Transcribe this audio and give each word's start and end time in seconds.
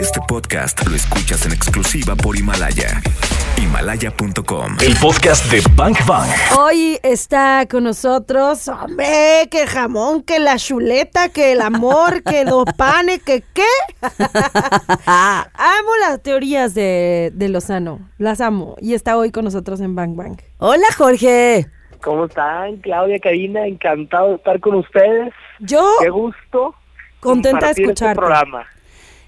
Este 0.00 0.20
podcast 0.28 0.86
lo 0.88 0.96
escuchas 0.96 1.46
en 1.46 1.52
exclusiva 1.52 2.16
por 2.16 2.36
Himalaya. 2.36 3.00
Himalaya.com. 3.56 4.76
El 4.84 4.96
podcast 4.96 5.50
de 5.52 5.62
Bang 5.76 5.96
Bang. 6.06 6.28
Hoy 6.58 6.98
está 7.02 7.66
con 7.70 7.84
nosotros, 7.84 8.66
hombre, 8.68 9.48
que 9.50 9.66
jamón, 9.66 10.22
que 10.22 10.38
la 10.40 10.56
chuleta, 10.56 11.28
que 11.28 11.52
el 11.52 11.60
amor, 11.60 12.22
que 12.22 12.44
los 12.44 12.64
panes, 12.76 13.22
que 13.22 13.42
qué. 13.54 13.62
amo 15.06 15.90
las 16.00 16.20
teorías 16.22 16.74
de, 16.74 17.30
de 17.34 17.48
Lozano, 17.48 18.00
las 18.18 18.40
amo. 18.40 18.76
Y 18.80 18.94
está 18.94 19.16
hoy 19.16 19.30
con 19.30 19.44
nosotros 19.44 19.80
en 19.80 19.94
Bang 19.94 20.16
Bang. 20.16 20.40
Hola, 20.58 20.86
Jorge. 20.96 21.66
¿Cómo 22.02 22.26
están? 22.26 22.76
Claudia, 22.78 23.18
Karina, 23.18 23.66
encantado 23.66 24.30
de 24.30 24.34
estar 24.36 24.60
con 24.60 24.74
ustedes. 24.76 25.32
Yo 25.60 25.86
Qué 26.00 26.10
gusto. 26.10 26.74
contenta 27.20 27.48
de 27.48 27.60
compartir 27.60 27.82
este 27.84 27.92
escucharte. 27.92 28.16
programa. 28.18 28.66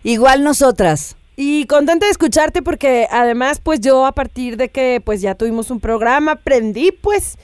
Igual 0.07 0.45
nosotras. 0.45 1.17
Y 1.35 1.67
contenta 1.67 2.07
de 2.07 2.13
escucharte 2.13 2.63
porque 2.63 3.09
además 3.11 3.61
pues 3.61 3.81
yo 3.81 4.07
a 4.07 4.13
partir 4.13 4.57
de 4.57 4.69
que 4.69 5.03
pues 5.05 5.21
ya 5.21 5.35
tuvimos 5.35 5.73
un 5.73 5.81
programa 5.81 6.33
aprendí 6.33 6.93
pues 6.93 7.37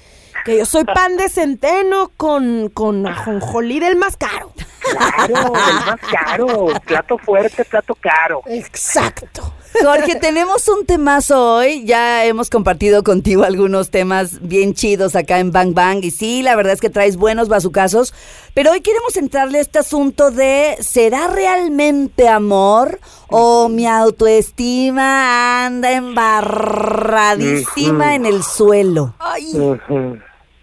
que 0.44 0.58
yo 0.58 0.64
soy 0.64 0.84
pan 0.84 1.16
de 1.16 1.28
centeno 1.28 2.12
con, 2.16 2.68
con 2.68 3.04
ajonjolí 3.04 3.80
del 3.80 3.96
más 3.96 4.16
caro. 4.16 4.52
Claro, 4.96 5.46
el 5.46 5.86
más 5.86 6.00
caro. 6.10 6.66
Plato 6.86 7.18
fuerte, 7.18 7.64
plato 7.64 7.94
caro. 7.94 8.42
Exacto. 8.46 9.52
Jorge, 9.80 10.16
tenemos 10.16 10.68
un 10.68 10.84
temazo 10.86 11.56
hoy. 11.56 11.84
Ya 11.84 12.24
hemos 12.24 12.50
compartido 12.50 13.02
contigo 13.02 13.44
algunos 13.44 13.90
temas 13.90 14.46
bien 14.46 14.74
chidos 14.74 15.16
acá 15.16 15.38
en 15.38 15.50
Bang 15.50 15.74
Bang. 15.74 16.04
Y 16.04 16.10
sí, 16.10 16.42
la 16.42 16.54
verdad 16.56 16.74
es 16.74 16.80
que 16.80 16.90
traes 16.90 17.16
buenos 17.16 17.48
bazucazos. 17.48 18.12
Pero 18.54 18.72
hoy 18.72 18.82
queremos 18.82 19.16
entrarle 19.16 19.58
a 19.58 19.62
este 19.62 19.78
asunto 19.78 20.30
de 20.30 20.76
¿será 20.80 21.28
realmente 21.28 22.28
amor? 22.28 23.00
¿O 23.28 23.68
mi 23.68 23.86
autoestima 23.86 25.66
anda 25.66 25.92
embarradísima 25.92 28.14
en 28.14 28.26
el 28.26 28.42
suelo? 28.42 29.14
Ay. 29.18 29.52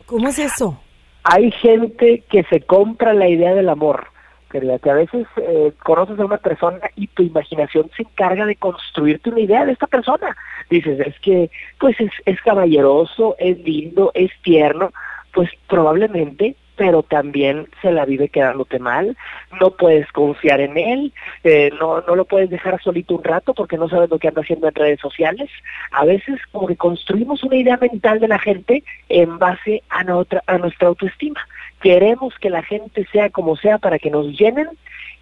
¿cómo 0.05 0.27
es 0.27 0.39
eso? 0.39 0.79
Hay 1.23 1.51
gente 1.51 2.23
que 2.29 2.43
se 2.43 2.61
compra 2.61 3.13
la 3.13 3.27
idea 3.27 3.53
del 3.53 3.69
amor. 3.69 4.07
Querida, 4.49 4.79
que 4.79 4.89
a 4.89 4.95
veces 4.95 5.27
eh, 5.37 5.71
conoces 5.83 6.19
a 6.19 6.25
una 6.25 6.37
persona 6.37 6.79
y 6.95 7.07
tu 7.07 7.23
imaginación 7.23 7.89
se 7.95 8.03
encarga 8.03 8.45
de 8.45 8.55
construirte 8.55 9.29
una 9.29 9.41
idea 9.41 9.65
de 9.65 9.73
esta 9.73 9.87
persona. 9.87 10.35
Dices, 10.69 10.99
es 10.99 11.19
que 11.19 11.49
pues 11.79 11.95
es, 11.99 12.41
caballeroso, 12.41 13.35
es 13.37 13.57
lindo, 13.59 14.11
es 14.13 14.31
tierno, 14.41 14.91
pues 15.33 15.49
probablemente, 15.67 16.55
pero 16.75 17.03
también 17.03 17.67
se 17.81 17.91
la 17.91 18.05
vive 18.05 18.29
quedándote 18.29 18.79
mal, 18.79 19.17
no 19.59 19.71
puedes 19.71 20.09
confiar 20.13 20.61
en 20.61 20.77
él, 20.77 21.13
eh, 21.43 21.71
no, 21.79 22.01
no 22.01 22.15
lo 22.15 22.25
puedes 22.25 22.49
dejar 22.49 22.81
solito 22.81 23.15
un 23.15 23.23
rato 23.23 23.53
porque 23.53 23.77
no 23.77 23.89
sabes 23.89 24.09
lo 24.09 24.17
que 24.17 24.29
anda 24.29 24.41
haciendo 24.41 24.67
en 24.67 24.75
redes 24.75 24.99
sociales. 24.99 25.49
A 25.91 26.05
veces 26.05 26.39
como 26.51 26.67
que 26.67 26.77
construimos 26.77 27.43
una 27.43 27.57
idea 27.57 27.77
mental 27.77 28.19
de 28.19 28.29
la 28.29 28.39
gente 28.39 28.83
en 29.09 29.37
base 29.37 29.83
a, 29.89 30.03
nuestra 30.03 30.41
a 30.47 30.57
nuestra 30.57 30.87
autoestima. 30.87 31.41
Queremos 31.81 32.33
que 32.39 32.49
la 32.49 32.63
gente 32.63 33.07
sea 33.11 33.29
como 33.29 33.55
sea 33.55 33.77
para 33.77 33.99
que 33.99 34.09
nos 34.09 34.27
llenen 34.37 34.67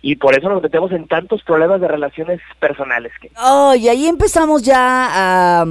y 0.02 0.16
por 0.16 0.38
eso 0.38 0.48
nos 0.50 0.62
metemos 0.62 0.92
en 0.92 1.08
tantos 1.08 1.44
problemas 1.44 1.82
de 1.82 1.88
relaciones 1.88 2.40
personales. 2.60 3.12
Que... 3.20 3.32
Oh, 3.44 3.74
y 3.76 3.90
ahí 3.90 4.08
empezamos 4.08 4.62
ya 4.64 4.80
a, 4.82 5.66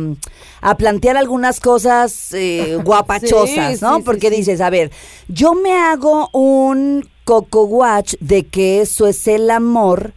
a 0.61 0.77
plantear 0.77 1.17
algunas 1.17 1.61
cosas 1.61 2.35
eh, 2.35 2.79
guapachosas, 2.85 3.79
Sí, 3.79 3.85
¿no? 3.85 3.97
sí, 3.99 4.03
Porque 4.05 4.31
sí. 4.31 4.37
dices, 4.37 4.61
a 4.61 4.71
ver, 4.71 4.91
yo 5.29 5.55
me 5.55 5.73
hago 5.79 6.29
un 6.33 7.09
coco 7.25 7.65
watch 7.65 8.15
de 8.21 8.47
que 8.47 8.81
eso 8.81 9.07
es 9.07 9.27
el 9.29 9.51
amor, 9.51 10.13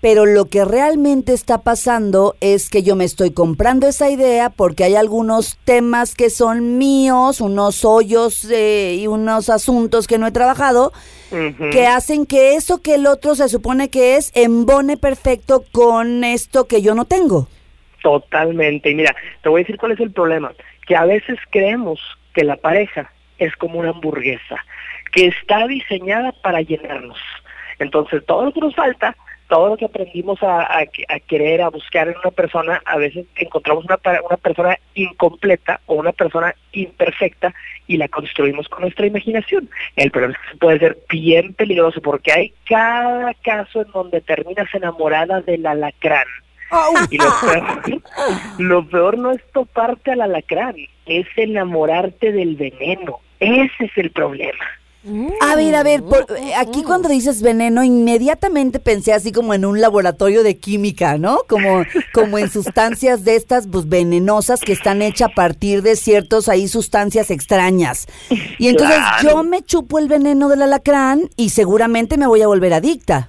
pero 0.00 0.26
lo 0.26 0.46
que 0.46 0.64
realmente 0.64 1.32
está 1.32 1.62
pasando 1.62 2.36
es 2.40 2.70
que 2.70 2.82
yo 2.82 2.94
me 2.94 3.04
estoy 3.04 3.32
comprando 3.32 3.86
esa 3.88 4.10
idea 4.10 4.50
porque 4.50 4.84
hay 4.84 4.94
algunos 4.94 5.58
temas 5.64 6.14
que 6.14 6.30
son 6.30 6.78
míos, 6.78 7.40
unos 7.40 7.84
hoyos 7.84 8.48
eh, 8.50 8.96
y 8.98 9.06
unos 9.06 9.50
asuntos 9.50 10.06
que 10.06 10.18
no 10.18 10.26
he 10.26 10.32
trabajado, 10.32 10.92
que 11.72 11.86
hacen 11.86 12.24
que 12.24 12.54
eso 12.54 12.80
que 12.80 12.94
el 12.94 13.06
otro 13.06 13.34
se 13.34 13.48
supone 13.48 13.90
que 13.90 14.16
es 14.16 14.32
embone 14.34 14.96
perfecto 14.96 15.64
con 15.72 16.24
esto 16.24 16.66
que 16.66 16.80
yo 16.80 16.94
no 16.94 17.04
tengo. 17.04 17.48
Totalmente. 18.02 18.90
Y 18.90 18.94
mira, 18.94 19.14
te 19.42 19.48
voy 19.48 19.60
a 19.60 19.64
decir 19.64 19.76
cuál 19.76 19.92
es 19.92 20.00
el 20.00 20.12
problema. 20.12 20.52
Que 20.86 20.96
a 20.96 21.04
veces 21.04 21.38
creemos 21.50 22.00
que 22.34 22.44
la 22.44 22.56
pareja 22.56 23.12
es 23.38 23.54
como 23.56 23.78
una 23.80 23.90
hamburguesa, 23.90 24.56
que 25.12 25.26
está 25.26 25.66
diseñada 25.66 26.32
para 26.32 26.62
llenarnos. 26.62 27.18
Entonces, 27.78 28.24
todo 28.26 28.46
lo 28.46 28.52
que 28.52 28.60
nos 28.60 28.74
falta, 28.74 29.16
todo 29.48 29.68
lo 29.70 29.76
que 29.76 29.86
aprendimos 29.86 30.42
a, 30.42 30.60
a- 30.62 30.84
a 31.08 31.20
querer, 31.20 31.62
a 31.62 31.70
buscar 31.70 32.08
en 32.08 32.14
una 32.22 32.30
persona, 32.30 32.80
a 32.84 32.96
veces 32.98 33.26
encontramos 33.36 33.84
una, 33.86 33.96
persona 34.36 34.78
incompleta 34.94 35.80
o 35.86 35.94
una 35.94 36.12
persona 36.12 36.54
imperfecta 36.72 37.54
y 37.86 37.96
la 37.96 38.08
construimos 38.08 38.68
con 38.68 38.82
nuestra 38.82 39.06
imaginación. 39.06 39.68
El 39.96 40.10
problema 40.10 40.34
es 40.44 40.50
que 40.52 40.58
puede 40.58 40.78
ser 40.78 40.98
bien 41.10 41.54
peligroso 41.54 42.00
porque 42.02 42.32
hay 42.32 42.52
cada 42.68 43.32
caso 43.42 43.82
en 43.82 43.90
donde 43.92 44.20
terminas 44.20 44.72
enamorada 44.74 45.40
del 45.40 45.66
alacrán. 45.66 46.26
Y 47.10 47.16
lo 47.16 47.24
peor, 47.40 48.02
lo 48.58 48.86
peor 48.88 49.18
no 49.18 49.30
es 49.32 49.40
toparte 49.52 50.12
al 50.12 50.20
alacrán, 50.20 50.76
es 51.06 51.26
enamorarte 51.36 52.30
del 52.32 52.56
veneno. 52.56 53.20
Ese 53.40 53.84
es 53.86 53.92
el 53.96 54.10
problema. 54.10 54.64
A 55.40 55.54
ver, 55.56 55.74
a 55.76 55.82
ver, 55.84 56.02
por- 56.02 56.26
eh, 56.36 56.54
aquí 56.56 56.82
cuando 56.82 57.08
dices 57.08 57.40
veneno, 57.40 57.84
inmediatamente 57.84 58.78
pensé 58.80 59.12
así 59.12 59.30
como 59.32 59.54
en 59.54 59.64
un 59.64 59.80
laboratorio 59.80 60.42
de 60.42 60.56
química, 60.58 61.16
¿no? 61.18 61.38
Como, 61.48 61.84
como 62.12 62.36
en 62.38 62.50
sustancias 62.50 63.24
de 63.24 63.36
estas 63.36 63.68
pues, 63.68 63.88
venenosas 63.88 64.60
que 64.60 64.72
están 64.72 65.00
hechas 65.00 65.30
a 65.30 65.34
partir 65.34 65.82
de 65.82 65.94
ciertos 65.96 66.48
ahí 66.48 66.66
sustancias 66.68 67.30
extrañas. 67.30 68.06
Y 68.58 68.68
entonces 68.68 68.96
Claro. 69.20 69.30
yo 69.38 69.42
me 69.44 69.62
chupo 69.62 69.98
el 69.98 70.08
veneno 70.08 70.48
del 70.48 70.62
alacrán 70.62 71.30
y 71.36 71.50
seguramente 71.50 72.16
me 72.18 72.26
voy 72.26 72.42
a 72.42 72.48
volver 72.48 72.74
adicta. 72.74 73.28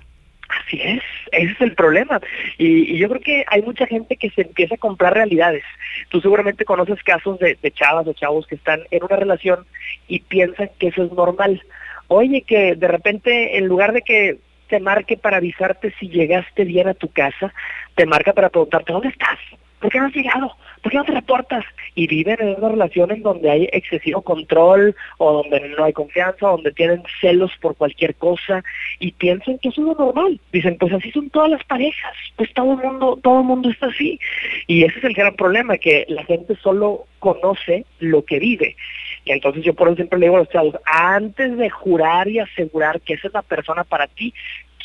Así 0.65 0.81
es, 0.81 1.01
ese 1.31 1.53
es 1.53 1.61
el 1.61 1.75
problema. 1.75 2.19
Y, 2.57 2.97
yo 2.97 3.09
creo 3.09 3.21
que 3.21 3.45
hay 3.47 3.61
mucha 3.61 3.85
gente 3.85 4.15
que 4.17 4.29
se 4.31 4.41
empieza 4.41 4.75
a 4.75 4.79
comprar 4.79 5.13
realidades. 5.13 5.63
Tú 6.09 6.21
seguramente 6.21 6.65
conoces 6.65 7.01
casos 7.03 7.39
de, 7.39 7.57
de 7.61 7.71
chavas 7.71 8.07
o 8.07 8.13
chavos 8.13 8.47
que 8.47 8.55
están 8.55 8.81
en 8.91 9.03
una 9.03 9.15
relación 9.15 9.65
y 10.07 10.19
piensan 10.19 10.69
que 10.79 10.87
eso 10.87 11.03
es 11.03 11.11
normal. 11.11 11.61
Oye, 12.07 12.41
que 12.41 12.75
de 12.75 12.87
repente 12.87 13.57
en 13.57 13.67
lugar 13.67 13.93
de 13.93 14.01
que 14.01 14.37
te 14.67 14.79
marque 14.79 15.17
para 15.17 15.37
avisarte 15.37 15.93
si 15.99 16.09
llegaste 16.09 16.63
bien 16.63 16.87
a 16.87 16.93
tu 16.93 17.09
casa, 17.09 17.53
te 17.95 18.05
marca 18.05 18.33
para 18.33 18.49
preguntarte, 18.49 18.93
¿dónde 18.93 19.09
estás? 19.09 19.39
¿Por 19.79 19.91
qué 19.91 19.99
no 19.99 20.07
has 20.07 20.15
llegado? 20.15 20.55
¿Por 20.81 20.91
qué 20.91 20.97
no 20.97 21.05
te 21.05 21.11
reportas? 21.13 21.65
Y 21.95 22.07
viven 22.07 22.37
en 22.39 22.55
una 22.57 22.69
relación 22.69 23.11
en 23.11 23.21
donde 23.21 23.49
hay 23.49 23.69
excesivo 23.71 24.21
control 24.21 24.95
o 25.17 25.43
donde 25.43 25.69
no 25.69 25.83
hay 25.83 25.93
confianza, 25.93 26.47
donde 26.47 26.71
tienen 26.71 27.03
celos 27.19 27.51
por 27.61 27.75
cualquier 27.75 28.15
cosa 28.15 28.63
y 28.99 29.11
piensan 29.11 29.57
que 29.59 29.69
eso 29.69 29.81
es 29.81 29.87
lo 29.87 30.05
normal. 30.05 30.39
Dicen, 30.51 30.77
pues 30.77 30.93
así 30.93 31.11
son 31.11 31.29
todas 31.29 31.49
las 31.49 31.63
parejas, 31.65 32.13
pues 32.35 32.53
todo 32.53 32.73
el 32.73 32.79
mundo, 32.79 33.19
todo 33.21 33.39
el 33.39 33.45
mundo 33.45 33.69
está 33.69 33.87
así. 33.87 34.19
Y 34.67 34.83
ese 34.83 34.99
es 34.99 35.03
el 35.05 35.13
gran 35.13 35.35
problema, 35.35 35.77
que 35.77 36.05
la 36.07 36.23
gente 36.25 36.55
solo 36.55 37.05
conoce 37.19 37.85
lo 37.99 38.23
que 38.23 38.39
vive. 38.39 38.75
Y 39.25 39.31
entonces 39.31 39.63
yo 39.63 39.73
por 39.73 39.87
eso 39.87 39.97
siempre 39.97 40.19
le 40.19 40.27
digo 40.27 40.37
a 40.37 40.39
los 40.39 40.49
chavos, 40.49 40.75
antes 40.85 41.57
de 41.57 41.69
jurar 41.69 42.27
y 42.27 42.39
asegurar 42.39 43.01
que 43.01 43.13
esa 43.13 43.27
es 43.27 43.33
la 43.33 43.41
persona 43.41 43.83
para 43.83 44.07
ti, 44.07 44.33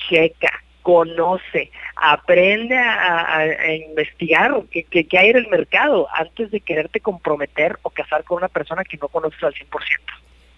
checa, 0.09 0.64
conoce, 0.85 1.71
aprende 1.97 2.77
a, 2.79 3.39
a- 3.39 3.75
investigar 3.75 4.53
qué 4.71 4.85
qué- 4.85 5.07
qué 5.09 5.19
hay 5.19 5.31
en 5.31 5.39
el 5.39 5.49
mercado 5.49 6.07
antes 6.15 6.51
de 6.53 6.61
quererte 6.61 7.01
comprometer 7.01 7.79
o 7.83 7.91
casar 7.91 8.23
con 8.23 8.37
una 8.37 8.49
persona 8.49 8.85
que 8.85 8.97
no 8.99 9.09
conoces 9.09 9.43
al 9.43 9.53
100%. 9.55 9.65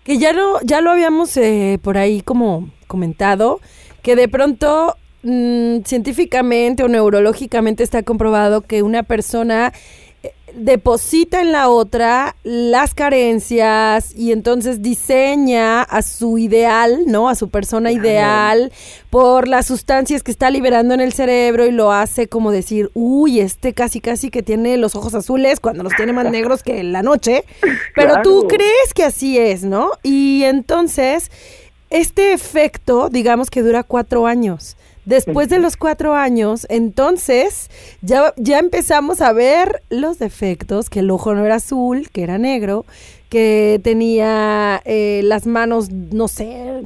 Que 0.05 0.19
ya 0.19 0.33
lo, 0.33 0.61
ya 0.63 0.81
lo 0.83 0.91
habíamos 0.91 1.35
eh, 1.37 1.79
por 1.83 1.97
ahí 1.97 2.21
como 2.21 2.69
comentado, 2.87 3.61
que 4.03 4.15
de 4.17 4.29
pronto 4.29 4.97
mm, 5.23 5.79
científicamente 5.85 6.83
o 6.85 6.89
neurológicamente 6.89 7.83
está 7.83 8.03
comprobado 8.03 8.61
que 8.63 8.83
una 8.83 9.03
persona 9.05 9.73
deposita 10.57 11.43
en 11.43 11.53
la 11.53 11.69
otra 11.69 12.35
las 12.43 12.95
carencias 12.95 14.15
y 14.17 14.33
entonces 14.33 14.83
diseña 14.83 15.83
a 15.83 16.03
su 16.03 16.39
ideal, 16.39 17.05
¿no? 17.07 17.29
A 17.29 17.35
su 17.35 17.51
persona 17.51 17.93
ideal 17.93 18.73
por 19.11 19.49
las 19.49 19.67
sustancias 19.67 20.23
que 20.23 20.31
está 20.31 20.51
liberando 20.51 20.95
en 20.95 21.01
el 21.01 21.13
cerebro 21.13 21.67
y 21.67 21.73
lo 21.73 21.93
hace 21.93 22.29
como 22.29 22.51
decir, 22.51 22.91
uy, 22.95 23.41
este 23.41 23.75
casi 23.75 24.01
casi 24.01 24.31
que 24.31 24.43
tiene 24.43 24.77
los 24.79 24.95
ojos 24.97 25.15
azules 25.15 25.61
cuando 25.61 25.83
los 25.83 25.95
tiene 25.95 26.13
más 26.13 26.31
negros 26.31 26.63
que 26.63 26.83
la 26.83 27.03
noche. 27.03 27.45
Pero 27.95 28.23
tú 28.23 28.47
crees 28.49 28.95
que 28.95 29.05
así 29.05 29.39
es, 29.39 29.63
¿no? 29.63 29.91
Y 30.03 30.45
entonces, 30.45 31.31
este 31.91 32.33
efecto, 32.33 33.11
digamos 33.11 33.51
que 33.51 33.63
dura 33.63 33.83
cuatro 33.83 34.27
años. 34.27 34.77
Después 35.07 35.49
de 35.49 35.61
los 35.61 35.77
cuatro 35.77 36.15
años, 36.15 36.67
entonces 36.69 37.71
ya, 38.03 38.35
ya 38.37 38.59
empezamos 38.59 39.21
a 39.21 39.33
ver 39.33 39.83
los 39.89 40.19
defectos, 40.19 40.91
que 40.91 40.99
el 40.99 41.11
ojo 41.13 41.33
no 41.35 41.47
era 41.47 41.55
azul, 41.55 42.11
que 42.11 42.25
era 42.25 42.39
negro, 42.39 42.85
que 43.29 43.81
tenía 43.85 44.83
eh, 44.85 45.21
las 45.23 45.47
manos, 45.47 45.91
no 45.91 46.27
sé, 46.27 46.83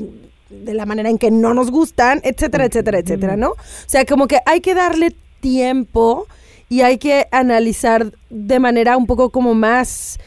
de 0.50 0.74
la 0.74 0.84
manera 0.84 1.08
en 1.08 1.16
que 1.16 1.30
no 1.30 1.54
nos 1.54 1.70
gustan, 1.70 2.20
etcétera, 2.22 2.66
etcétera, 2.66 2.98
etcétera, 2.98 3.36
¿no? 3.38 3.52
O 3.52 3.56
sea, 3.86 4.04
como 4.04 4.28
que 4.28 4.38
hay 4.44 4.60
que 4.60 4.74
darle 4.74 5.14
tiempo 5.40 6.26
y 6.68 6.82
hay 6.82 6.98
que 6.98 7.26
analizar 7.32 8.12
de 8.28 8.60
manera 8.60 8.98
un 8.98 9.06
poco 9.06 9.30
como 9.30 9.54
más 9.54 10.18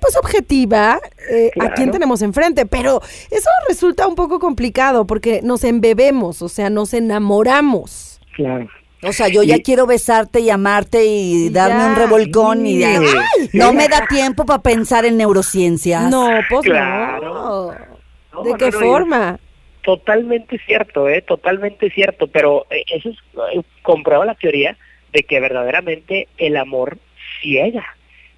pues 0.00 0.16
objetiva 0.16 0.98
eh, 1.30 1.50
a 1.60 1.70
quién 1.74 1.90
tenemos 1.90 2.22
enfrente, 2.22 2.64
pero 2.66 3.00
eso 3.30 3.48
resulta 3.68 4.06
un 4.06 4.14
poco 4.14 4.38
complicado 4.38 5.06
porque 5.06 5.40
nos 5.42 5.62
embebemos, 5.64 6.40
o 6.42 6.48
sea, 6.48 6.70
nos 6.70 6.94
enamoramos. 6.94 8.20
Claro. 8.34 8.68
O 9.02 9.12
sea, 9.12 9.28
yo 9.28 9.42
ya 9.42 9.56
Y- 9.56 9.62
quiero 9.62 9.86
besarte 9.86 10.40
y 10.40 10.50
amarte 10.50 11.04
y 11.06 11.48
darme 11.50 11.80
ya. 11.80 11.86
un 11.88 11.96
revolcón 11.96 12.66
y 12.66 12.78
de, 12.78 12.98
Sí. 12.98 13.16
¡ay! 13.16 13.50
no 13.54 13.72
me 13.72 13.88
da 13.88 14.06
tiempo 14.06 14.44
para 14.44 14.62
pensar 14.62 15.04
en 15.06 15.16
neurociencias. 15.16 16.10
No, 16.10 16.28
pues 16.48 16.62
Claro. 16.62 17.72
no. 17.72 17.74
No, 18.32 18.42
¿De 18.44 18.50
no, 18.50 18.56
qué 18.58 18.70
no, 18.70 18.78
forma? 18.78 19.38
Totalmente 19.82 20.58
cierto, 20.66 21.08
¿eh? 21.08 21.22
Totalmente 21.22 21.90
cierto, 21.90 22.26
pero 22.26 22.66
eh, 22.70 22.84
eso 22.94 23.08
es, 23.08 23.16
eh, 23.54 23.62
comprueba 23.82 24.24
la 24.26 24.34
teoría 24.34 24.76
de 25.12 25.22
que 25.22 25.40
verdaderamente 25.40 26.28
el 26.36 26.56
amor 26.58 26.98
ciega. 27.40 27.84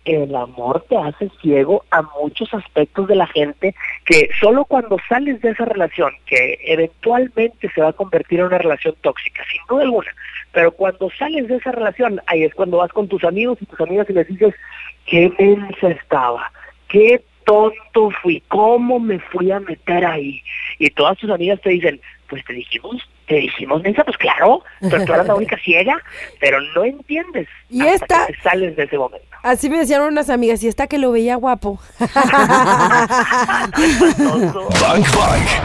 El 0.04 0.34
amor 0.34 0.84
te 0.88 0.96
hace 0.96 1.30
ciego 1.40 1.84
a 1.92 2.02
muchos 2.20 2.52
aspectos 2.54 3.06
de 3.06 3.14
la 3.14 3.26
gente 3.28 3.74
que 4.04 4.28
solo 4.40 4.64
cuando 4.64 4.96
sales 5.08 5.40
de 5.40 5.50
esa 5.50 5.64
relación, 5.64 6.12
que 6.26 6.58
eventualmente 6.64 7.70
se 7.72 7.80
va 7.80 7.88
a 7.90 7.92
convertir 7.92 8.40
en 8.40 8.46
una 8.46 8.58
relación 8.58 8.94
tóxica, 9.00 9.44
sin 9.50 9.60
duda 9.68 9.82
alguna, 9.84 10.10
pero 10.50 10.72
cuando 10.72 11.08
sales 11.18 11.46
de 11.46 11.56
esa 11.56 11.70
relación, 11.72 12.20
ahí 12.26 12.42
es 12.42 12.54
cuando 12.54 12.78
vas 12.78 12.90
con 12.92 13.06
tus 13.06 13.22
amigos 13.24 13.58
y 13.60 13.66
tus 13.66 13.80
amigas 13.80 14.10
y 14.10 14.12
les 14.14 14.26
dices, 14.26 14.54
qué 15.06 15.32
mensa 15.38 15.88
estaba, 15.90 16.50
qué 16.88 17.22
tonto 17.44 18.10
fui, 18.22 18.42
cómo 18.48 18.98
me 18.98 19.18
fui 19.18 19.50
a 19.50 19.60
meter 19.60 20.04
ahí. 20.04 20.42
Y 20.78 20.90
todas 20.90 21.16
tus 21.18 21.30
amigas 21.30 21.60
te 21.60 21.70
dicen, 21.70 22.00
pues 22.28 22.44
te 22.44 22.52
dijimos, 22.54 23.08
te 23.26 23.36
dijimos, 23.36 23.82
mensa, 23.82 24.04
pues 24.04 24.16
claro, 24.16 24.62
pero 24.80 25.04
tú 25.04 25.12
eras 25.12 25.26
la 25.26 25.34
única 25.34 25.56
ciega, 25.64 25.96
pero 26.40 26.60
no 26.74 26.84
entiendes 26.84 27.48
Y 27.70 27.80
hasta 27.82 27.94
esta- 28.04 28.26
que 28.26 28.32
te 28.32 28.40
sales 28.42 28.76
de 28.76 28.82
ese 28.84 28.98
momento. 28.98 29.31
Así 29.42 29.68
me 29.68 29.78
decían 29.78 30.02
unas 30.02 30.30
amigas, 30.30 30.62
y 30.62 30.68
está 30.68 30.86
que 30.86 30.98
lo 30.98 31.10
veía 31.10 31.36
guapo. 31.36 31.80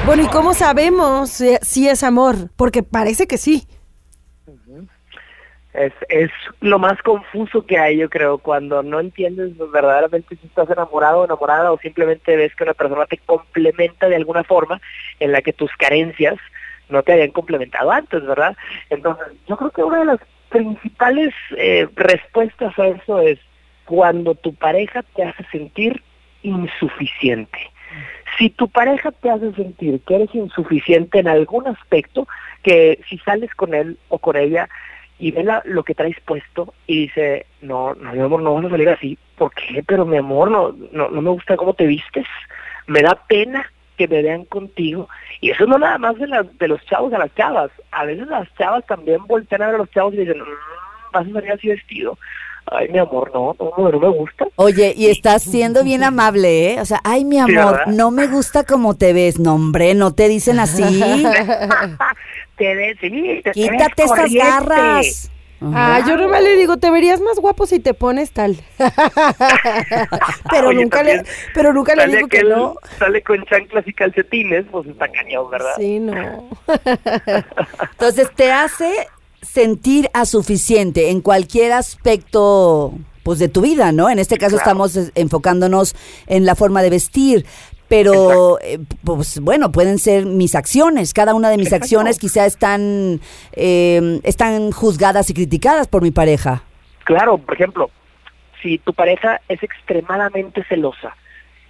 Bueno, 0.06 0.24
¿y 0.24 0.28
cómo 0.28 0.54
sabemos 0.54 1.30
si, 1.30 1.58
si 1.62 1.88
es 1.88 2.04
amor? 2.04 2.50
Porque 2.56 2.82
parece 2.84 3.28
que 3.28 3.38
sí. 3.38 3.68
Es, 5.74 5.94
es 6.10 6.32
lo 6.60 6.80
más 6.80 7.00
confuso 7.04 7.68
que 7.68 7.78
hay, 7.78 7.98
yo 7.98 8.10
creo, 8.10 8.40
cuando 8.40 8.82
no 8.82 9.00
entiendes 9.00 9.52
verdaderamente 9.72 10.36
si 10.36 10.48
estás 10.48 10.68
enamorado 10.72 11.20
o 11.20 11.26
enamorada 11.26 11.72
o 11.72 11.78
simplemente 11.78 12.36
ves 12.36 12.56
que 12.56 12.64
una 12.64 12.74
persona 12.74 13.06
te 13.06 13.18
complementa 13.18 14.10
de 14.10 14.16
alguna 14.16 14.44
forma 14.44 14.82
en 15.20 15.32
la 15.32 15.44
que 15.44 15.54
tus 15.54 15.70
carencias 15.78 16.36
no 16.90 17.04
te 17.04 17.14
habían 17.14 17.30
complementado 17.30 17.92
antes, 17.92 18.26
¿verdad? 18.26 18.58
Entonces, 18.90 19.28
yo 19.48 19.56
creo 19.56 19.70
que 19.70 19.84
una 19.84 20.00
de 20.00 20.06
las 20.06 20.20
principales 20.50 21.34
eh, 21.58 21.88
respuestas 21.96 22.78
a 22.80 22.88
eso 22.88 23.20
es 23.20 23.38
cuando 23.88 24.36
tu 24.36 24.54
pareja 24.54 25.02
te 25.16 25.24
hace 25.24 25.44
sentir 25.52 26.04
insuficiente. 26.44 27.58
Si 28.38 28.50
tu 28.50 28.68
pareja 28.68 29.12
te 29.12 29.30
hace 29.30 29.52
sentir 29.54 30.02
que 30.02 30.16
eres 30.16 30.36
insuficiente 30.36 31.20
en 31.20 31.28
algún 31.28 31.68
aspecto, 31.68 32.28
que 32.62 33.00
si 33.10 33.18
sales 33.20 33.54
con 33.56 33.74
él 33.74 33.98
o 34.10 34.20
con 34.20 34.36
ella 34.36 34.70
y 35.20 35.32
ve 35.32 35.44
la- 35.44 35.64
lo 35.66 35.84
que 35.84 35.96
traes 35.96 36.20
puesto 36.26 36.74
y 36.86 37.04
dice, 37.08 37.46
no, 37.62 37.96
no, 37.96 38.12
mi 38.14 38.20
amor, 38.20 38.42
no 38.42 38.54
vas 38.56 38.66
a 38.66 38.70
salir 38.70 38.90
así. 38.90 39.18
¿Por 39.38 39.52
qué? 39.54 39.82
Pero 39.88 40.06
mi 40.06 40.18
amor, 40.18 40.52
no, 40.52 40.76
no, 40.92 41.10
me 41.10 41.30
gusta 41.32 41.56
cómo 41.58 41.74
te 41.74 41.88
vistes. 41.88 42.28
Me 42.86 43.02
da 43.02 43.16
pena 43.28 43.66
que 43.98 44.08
me 44.08 44.22
vean 44.22 44.46
contigo. 44.46 45.10
Y 45.42 45.50
eso 45.52 45.66
no 45.66 45.80
nada 45.80 45.98
más 45.98 46.18
de, 46.20 46.28
la- 46.28 46.44
de 46.44 46.68
los 46.68 46.86
chavos 46.86 47.12
a 47.14 47.18
las 47.20 47.34
chavas. 47.34 47.72
A 47.92 48.06
veces 48.06 48.28
las 48.28 48.54
chavas 48.56 48.86
también 48.86 49.26
voltean 49.26 49.62
a 49.64 49.68
ver 49.68 49.76
a 49.76 49.80
los 49.80 49.90
chavos 49.92 50.14
y 50.14 50.18
dicen, 50.18 50.40
"Mm, 50.40 51.12
vas 51.14 51.26
a 51.28 51.32
salir 51.32 51.52
así 51.52 51.70
vestido. 51.70 52.20
Ay, 52.70 52.90
mi 52.90 53.00
amor, 53.00 53.32
no, 53.34 53.56
no, 53.60 53.90
no 53.90 54.00
me 54.00 54.10
gusta. 54.10 54.46
Oye, 54.58 54.94
y 54.96 55.08
estás 55.10 55.44
siendo 55.44 55.84
bien 55.84 56.04
amable, 56.04 56.74
¿eh? 56.74 56.82
O 56.82 56.86
sea, 56.86 57.00
ay, 57.04 57.24
mi 57.24 57.40
amor, 57.40 57.88
no 57.88 58.12
me 58.12 58.28
gusta 58.28 58.64
cómo 58.66 58.96
te 58.98 59.14
ves. 59.14 59.40
No, 59.40 59.56
hombre, 59.56 59.94
no 59.96 60.14
te 60.14 60.28
dicen 60.28 60.60
así. 60.60 60.84
te 62.58 62.76
ves, 62.76 62.98
sí, 63.00 63.42
te- 63.44 63.52
Quítate 63.52 64.04
esas 64.04 64.34
garras. 64.34 65.32
Ah, 65.60 66.02
yo 66.08 66.18
nomás 66.18 66.44
le 66.44 66.56
digo, 66.56 66.78
te 66.78 66.92
verías 66.92 67.20
más 67.20 67.40
guapo 67.40 67.66
si 67.66 67.80
te 67.80 67.96
pones 67.96 68.32
tal. 68.32 68.58
pero 70.52 70.68
Oye, 70.70 70.82
nunca 70.84 71.02
le, 71.02 71.24
pero 71.54 71.74
nunca 71.74 71.96
le 71.96 72.02
Sale 72.04 72.16
digo 72.18 72.28
que 72.28 72.40
aquel- 72.42 72.50
no. 72.50 72.76
Sale 73.00 73.24
con 73.24 73.44
chanclas 73.46 73.88
y 73.88 73.94
calcetines, 73.94 74.66
pues 74.72 74.88
está 74.88 75.08
cañón, 75.08 75.50
¿verdad? 75.50 75.72
Sí, 75.78 76.00
no. 76.00 76.50
Entonces, 77.92 78.30
te 78.36 78.52
hace 78.52 79.08
sentir 79.58 80.08
a 80.14 80.26
suficiente 80.26 81.10
en 81.10 81.20
cualquier 81.20 81.74
aspecto 81.74 82.94
pues 83.24 83.40
de 83.40 83.50
tu 83.50 83.62
vida, 83.62 83.92
¿no? 83.92 84.08
En 84.08 84.20
este 84.20 84.38
caso 84.38 84.56
Claro. 84.56 84.62
estamos 84.62 84.96
eh, 84.96 85.12
enfocándonos 85.16 85.96
en 86.28 86.46
la 86.46 86.54
forma 86.54 86.84
de 86.84 86.92
vestir, 86.92 87.44
pero 87.88 88.60
eh, 88.62 88.78
pues 89.04 89.40
bueno, 89.40 89.72
pueden 89.72 89.98
ser 89.98 90.28
mis 90.28 90.54
acciones, 90.54 91.12
cada 91.12 91.34
una 91.34 91.50
de 91.50 91.58
mis 91.58 91.68
Exacto. 91.68 91.86
acciones 91.86 92.20
quizá 92.20 92.46
están 92.46 93.20
eh, 93.54 94.20
están 94.24 94.72
juzgadas 94.72 95.32
y 95.32 95.34
criticadas 95.34 95.88
por 95.88 96.04
mi 96.04 96.12
pareja. 96.12 96.62
Claro, 97.06 97.40
por 97.40 97.56
ejemplo, 97.56 97.90
si 98.62 98.78
tu 98.78 98.94
pareja 98.94 99.42
es 99.50 99.64
extremadamente 99.64 100.64
celosa 100.70 101.16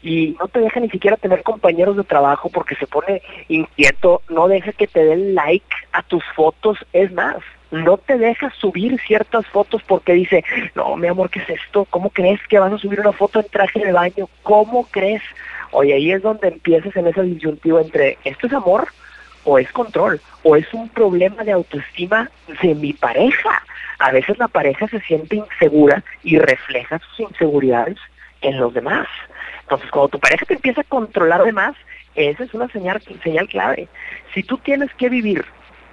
y 0.08 0.38
no 0.40 0.48
te 0.48 0.62
deja 0.62 0.80
ni 0.80 0.90
siquiera 0.90 1.18
tener 1.18 1.44
compañeros 1.44 1.98
de 1.98 2.06
trabajo 2.06 2.50
porque 2.50 2.76
se 2.76 2.88
pone 2.88 3.22
inquieto, 3.50 4.22
no 4.30 4.48
deja 4.48 4.72
que 4.72 4.88
te 4.88 5.04
den 5.04 5.36
like 5.36 5.76
a 5.92 6.02
tus 6.02 6.24
fotos, 6.34 6.78
es 6.94 7.12
más, 7.12 7.36
no 7.72 7.98
te 7.98 8.18
deja 8.18 8.50
subir 8.52 8.98
ciertas 9.02 9.46
fotos 9.48 9.84
porque 9.86 10.14
dice, 10.14 10.46
no, 10.76 10.96
mi 10.96 11.08
amor, 11.08 11.30
¿qué 11.30 11.40
es 11.40 11.50
esto? 11.50 11.86
¿Cómo 11.90 12.10
crees 12.10 12.40
que 12.48 12.58
vas 12.58 12.72
a 12.72 12.78
subir 12.78 13.02
una 13.02 13.12
foto 13.12 13.42
en 13.42 13.50
traje 13.50 13.84
de 13.84 13.92
baño? 13.92 14.30
¿Cómo 14.44 14.88
crees? 14.90 15.22
Oye, 15.72 15.94
ahí 15.94 16.14
es 16.14 16.22
donde 16.22 16.48
empiezas 16.48 16.96
en 16.96 17.08
esa 17.08 17.24
disyuntiva 17.24 17.82
entre, 17.82 18.18
¿esto 18.24 18.48
es 18.48 18.54
amor? 18.54 18.88
o 19.50 19.58
es 19.58 19.72
control, 19.72 20.20
o 20.44 20.58
es 20.58 20.74
un 20.74 20.90
problema 20.90 21.42
de 21.46 21.54
autoestima 21.54 22.30
de 22.62 22.76
mi 22.76 22.92
pareja. 22.92 23.64
A 23.98 24.12
veces 24.12 24.38
la 24.38 24.50
pareja 24.50 24.90
se 24.90 25.00
siente 25.00 25.38
insegura 25.38 26.04
y 26.22 26.38
refleja 26.38 27.00
sus 27.00 27.32
inseguridades 27.32 27.98
en 28.42 28.60
los 28.60 28.74
demás. 28.74 29.08
Entonces, 29.68 29.92
cuando 29.92 30.08
tu 30.08 30.20
pareja 30.20 30.46
te 30.46 30.54
empieza 30.54 30.80
a 30.80 30.86
controlar 30.86 31.44
de 31.44 31.52
más, 31.52 31.76
esa 32.16 32.46
es 32.46 32.54
una 32.54 32.70
señal, 32.70 33.02
señal 33.22 33.50
clave. 33.50 33.90
Si 34.34 34.42
tú 34.42 34.58
tienes 34.60 34.94
que 34.94 35.10
vivir 35.10 35.44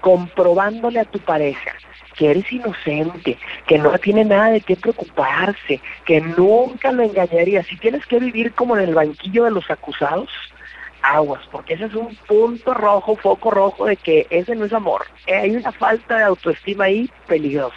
comprobándole 0.01 1.01
a 1.01 1.05
tu 1.05 1.19
pareja 1.19 1.73
que 2.15 2.31
eres 2.31 2.53
inocente, 2.53 3.37
que 3.67 3.79
no 3.79 3.99
tiene 3.99 4.25
nada 4.25 4.51
de 4.51 4.61
qué 4.61 4.77
preocuparse, 4.77 5.81
que 6.05 6.21
nunca 6.21 6.93
lo 6.93 7.03
engañaría, 7.03 7.65
si 7.65 7.77
tienes 7.77 8.07
que 8.07 8.21
vivir 8.21 8.53
como 8.53 8.77
en 8.77 8.85
el 8.85 8.95
banquillo 8.95 9.43
de 9.43 9.51
los 9.51 9.69
acusados, 9.69 10.31
aguas, 11.03 11.43
porque 11.51 11.75
ese 11.75 11.87
es 11.87 11.95
un 11.95 12.15
punto 12.29 12.75
rojo, 12.75 13.17
foco 13.17 13.51
rojo 13.51 13.87
de 13.87 13.97
que 13.97 14.29
ese 14.31 14.55
no 14.55 14.67
es 14.67 14.73
amor. 14.73 15.05
Eh, 15.27 15.35
Hay 15.35 15.57
una 15.57 15.73
falta 15.73 16.19
de 16.19 16.23
autoestima 16.23 16.85
ahí 16.85 17.11
peligrosa. 17.27 17.75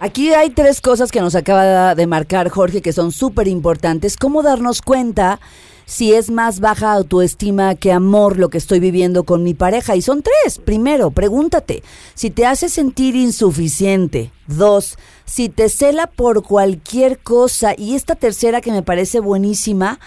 Aquí 0.00 0.34
hay 0.34 0.50
tres 0.50 0.80
cosas 0.80 1.10
que 1.10 1.20
nos 1.20 1.34
acaba 1.34 1.94
de 1.94 2.06
marcar 2.06 2.48
Jorge 2.48 2.82
que 2.82 2.92
son 2.92 3.12
súper 3.12 3.48
importantes. 3.48 4.16
¿Cómo 4.16 4.42
darnos 4.42 4.82
cuenta 4.82 5.40
si 5.86 6.12
es 6.12 6.30
más 6.30 6.60
baja 6.60 6.92
autoestima 6.92 7.74
que 7.74 7.92
amor 7.92 8.38
lo 8.38 8.48
que 8.48 8.58
estoy 8.58 8.80
viviendo 8.80 9.24
con 9.24 9.42
mi 9.42 9.54
pareja? 9.54 9.94
Y 9.96 10.02
son 10.02 10.22
tres. 10.22 10.58
Primero, 10.58 11.10
pregúntate 11.10 11.82
si 12.14 12.30
te 12.30 12.44
hace 12.44 12.68
sentir 12.68 13.14
insuficiente. 13.14 14.32
Dos, 14.46 14.98
si 15.24 15.48
te 15.48 15.68
cela 15.68 16.08
por 16.08 16.42
cualquier 16.42 17.18
cosa. 17.18 17.74
Y 17.78 17.94
esta 17.94 18.16
tercera 18.16 18.60
que 18.60 18.72
me 18.72 18.82
parece 18.82 19.20
buenísima, 19.20 20.00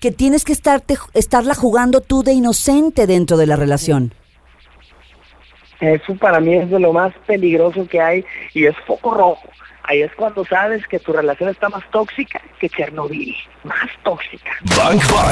que 0.00 0.12
tienes 0.12 0.44
que 0.44 0.56
estarla 1.14 1.54
jugando 1.54 2.00
tú 2.00 2.22
de 2.22 2.32
inocente 2.32 3.06
dentro 3.06 3.36
de 3.36 3.46
la 3.46 3.56
relación. 3.56 4.14
Eso 5.82 6.14
para 6.14 6.38
mí 6.38 6.54
es 6.54 6.70
de 6.70 6.78
lo 6.78 6.92
más 6.92 7.12
peligroso 7.26 7.88
que 7.88 8.00
hay 8.00 8.24
y 8.54 8.66
es 8.66 8.76
foco 8.86 9.14
rojo. 9.14 9.48
Ahí 9.82 10.00
es 10.00 10.12
cuando 10.14 10.44
sabes 10.44 10.86
que 10.86 11.00
tu 11.00 11.12
relación 11.12 11.48
está 11.48 11.68
más 11.68 11.82
tóxica 11.90 12.40
que 12.60 12.68
Chernobyl, 12.68 13.34
más 13.64 13.90
tóxica. 14.04 14.52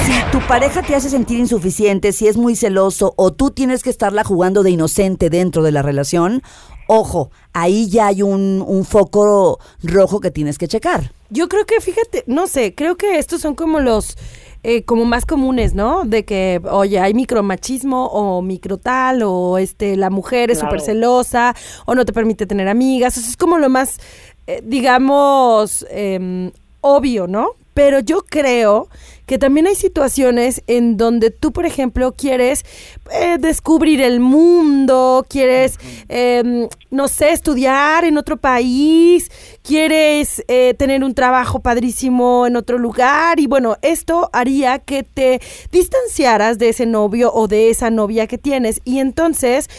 Si 0.02 0.22
tu 0.32 0.40
pareja 0.48 0.82
te 0.82 0.96
hace 0.96 1.08
sentir 1.08 1.38
insuficiente, 1.38 2.10
si 2.10 2.26
es 2.26 2.36
muy 2.36 2.56
celoso 2.56 3.14
o 3.16 3.32
tú 3.32 3.52
tienes 3.52 3.84
que 3.84 3.90
estarla 3.90 4.24
jugando 4.24 4.64
de 4.64 4.70
inocente 4.70 5.30
dentro 5.30 5.62
de 5.62 5.70
la 5.70 5.82
relación, 5.82 6.42
ojo, 6.88 7.30
ahí 7.52 7.88
ya 7.88 8.08
hay 8.08 8.22
un, 8.22 8.64
un 8.66 8.84
foco 8.84 9.60
rojo 9.84 10.18
que 10.18 10.32
tienes 10.32 10.58
que 10.58 10.66
checar. 10.66 11.12
Yo 11.28 11.48
creo 11.48 11.64
que, 11.64 11.80
fíjate, 11.80 12.24
no 12.26 12.48
sé, 12.48 12.74
creo 12.74 12.96
que 12.96 13.20
estos 13.20 13.40
son 13.40 13.54
como 13.54 13.78
los 13.78 14.16
eh, 14.62 14.84
como 14.84 15.04
más 15.04 15.24
comunes, 15.26 15.74
¿no? 15.74 16.04
De 16.04 16.24
que, 16.24 16.60
oye, 16.70 16.98
hay 16.98 17.14
micromachismo 17.14 18.06
o 18.06 18.42
micro 18.42 18.76
tal, 18.78 19.22
o 19.22 19.58
este, 19.58 19.96
la 19.96 20.10
mujer 20.10 20.50
es 20.50 20.58
Claro. 20.58 20.70
súper 20.72 20.80
celosa, 20.84 21.54
o 21.86 21.94
no 21.94 22.04
te 22.04 22.12
permite 22.12 22.46
tener 22.46 22.68
amigas. 22.68 23.16
Eso 23.16 23.28
es 23.28 23.36
como 23.36 23.58
lo 23.58 23.68
más, 23.70 23.98
eh, 24.46 24.60
digamos, 24.64 25.86
em, 25.90 26.50
obvio, 26.82 27.26
¿no? 27.26 27.50
Pero 27.74 28.00
yo 28.00 28.22
creo 28.22 28.88
que 29.30 29.38
también 29.38 29.68
hay 29.68 29.76
situaciones 29.76 30.60
en 30.66 30.96
donde 30.96 31.30
tú, 31.30 31.52
por 31.52 31.64
ejemplo, 31.64 32.12
quieres 32.16 32.64
eh, 33.12 33.36
descubrir 33.38 34.00
el 34.00 34.18
mundo, 34.18 35.24
quieres, 35.28 35.78
em, 36.08 36.68
no 36.90 37.06
sé, 37.06 37.30
estudiar 37.30 38.04
en 38.04 38.18
otro 38.18 38.38
país, 38.38 39.30
quieres 39.62 40.42
eh, 40.48 40.74
tener 40.76 41.04
un 41.04 41.14
trabajo 41.14 41.60
padrísimo 41.60 42.44
en 42.44 42.56
otro 42.56 42.76
lugar 42.76 43.38
y 43.38 43.46
bueno, 43.46 43.76
esto 43.82 44.30
haría 44.32 44.80
que 44.80 45.04
te 45.04 45.40
distanciaras 45.70 46.58
de 46.58 46.70
ese 46.70 46.86
novio 46.86 47.32
o 47.32 47.46
de 47.46 47.70
esa 47.70 47.88
novia 47.88 48.26
que 48.26 48.36
tienes 48.36 48.80
y 48.84 48.98
entonces 48.98 49.70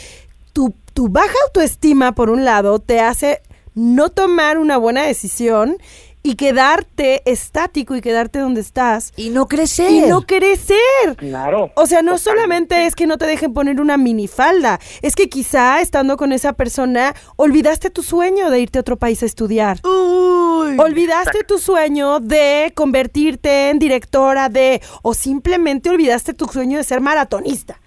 tu, 0.53 0.73
tu 0.93 1.09
baja 1.09 1.35
autoestima, 1.47 2.13
por 2.13 2.29
un 2.29 2.45
lado, 2.45 2.79
te 2.79 3.01
hace 3.01 3.41
no 3.75 4.09
tomar 4.09 4.57
una 4.57 4.77
buena 4.77 5.03
decisión 5.03 5.77
y 6.23 6.35
quedarte 6.35 7.21
estático 7.29 7.95
y 7.95 8.01
quedarte 8.01 8.39
donde 8.39 8.61
estás. 8.61 9.11
Y 9.15 9.29
no 9.29 9.47
crecer. 9.47 9.91
Y 9.91 10.01
no 10.01 10.21
crecer. 10.21 10.77
Claro. 11.17 11.71
O 11.75 11.85
sea, 11.85 12.01
no 12.01 12.15
Totalmente. 12.15 12.19
solamente 12.19 12.85
es 12.85 12.95
que 12.95 13.07
no 13.07 13.17
te 13.17 13.25
dejen 13.25 13.53
poner 13.53 13.81
una 13.81 13.97
minifalda, 13.97 14.79
es 15.01 15.15
que 15.15 15.29
quizá 15.29 15.81
estando 15.81 16.17
con 16.17 16.31
esa 16.31 16.53
persona 16.53 17.15
olvidaste 17.35 17.89
tu 17.89 18.03
sueño 18.03 18.49
de 18.49 18.59
irte 18.59 18.79
a 18.79 18.81
otro 18.81 18.97
país 18.97 19.23
a 19.23 19.25
estudiar. 19.25 19.79
Olvidaste 19.83 21.43
tu 21.43 21.57
sueño 21.57 22.19
de 22.19 22.71
convertirte 22.75 23.69
en 23.69 23.79
directora 23.79 24.49
de, 24.49 24.81
o 25.01 25.13
simplemente 25.13 25.89
olvidaste 25.89 26.33
tu 26.33 26.45
sueño 26.45 26.77
de 26.77 26.83
ser 26.83 27.01
maratonista. 27.01 27.79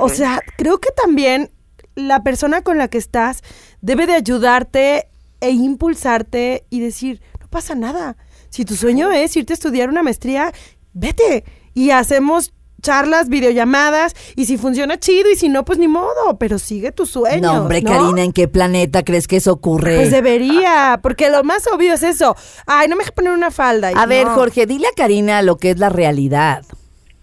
O 0.00 0.08
sea, 0.08 0.40
creo 0.56 0.78
que 0.78 0.90
también 0.90 1.50
la 1.94 2.22
persona 2.22 2.62
con 2.62 2.78
la 2.78 2.88
que 2.88 2.98
estás 2.98 3.42
debe 3.80 4.06
de 4.06 4.14
ayudarte 4.14 5.08
e 5.40 5.50
impulsarte 5.50 6.64
y 6.68 6.80
decir, 6.80 7.20
pasa 7.50 7.74
nada. 7.74 8.16
Si 8.50 8.64
tu 8.64 8.74
sueño 8.74 9.10
es 9.12 9.36
irte 9.36 9.52
a 9.52 9.54
estudiar 9.54 9.88
una 9.88 10.02
maestría, 10.02 10.52
vete 10.92 11.44
y 11.74 11.90
hacemos 11.90 12.52
charlas, 12.80 13.28
videollamadas 13.28 14.14
y 14.36 14.44
si 14.44 14.56
funciona 14.56 14.98
chido 14.98 15.30
y 15.30 15.36
si 15.36 15.48
no, 15.48 15.64
pues 15.64 15.78
ni 15.78 15.88
modo, 15.88 16.38
pero 16.38 16.58
sigue 16.58 16.92
tu 16.92 17.06
sueño. 17.06 17.40
No, 17.40 17.62
hombre, 17.62 17.82
¿no? 17.82 17.90
Karina, 17.90 18.22
¿en 18.22 18.32
qué 18.32 18.48
planeta 18.48 19.02
crees 19.02 19.26
que 19.26 19.36
eso 19.36 19.52
ocurre? 19.52 19.96
Pues 19.96 20.10
debería, 20.10 21.00
porque 21.02 21.30
lo 21.30 21.42
más 21.44 21.66
obvio 21.72 21.94
es 21.94 22.02
eso. 22.02 22.36
Ay, 22.66 22.88
no 22.88 22.96
me 22.96 23.00
dejes 23.00 23.12
poner 23.12 23.32
una 23.32 23.50
falda. 23.50 23.92
y 23.92 23.94
a 23.96 24.06
ver, 24.06 24.26
no. 24.26 24.34
Jorge, 24.34 24.66
dile 24.66 24.86
a 24.88 24.92
Karina 24.96 25.42
lo 25.42 25.56
que 25.56 25.70
es 25.70 25.78
la 25.78 25.88
realidad. 25.88 26.64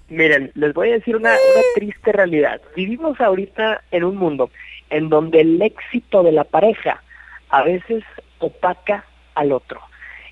Miren, 0.10 0.51
les 0.55 0.74
voy 0.74 0.89
a 0.89 0.94
decir 0.94 1.15
una, 1.15 1.32
una 1.32 1.63
triste 1.74 2.12
realidad. 2.12 2.62
Vivimos 2.75 3.20
ahorita 3.20 3.82
en 3.91 4.03
un 4.03 4.17
mundo 4.17 4.51
en 4.89 5.10
donde 5.10 5.41
el 5.41 5.62
éxito 5.62 6.22
de 6.22 6.32
la 6.32 6.44
pareja 6.44 7.01
a 7.50 7.63
veces 7.63 8.03
opaca 8.39 9.05
al 9.34 9.51
otro. 9.51 9.79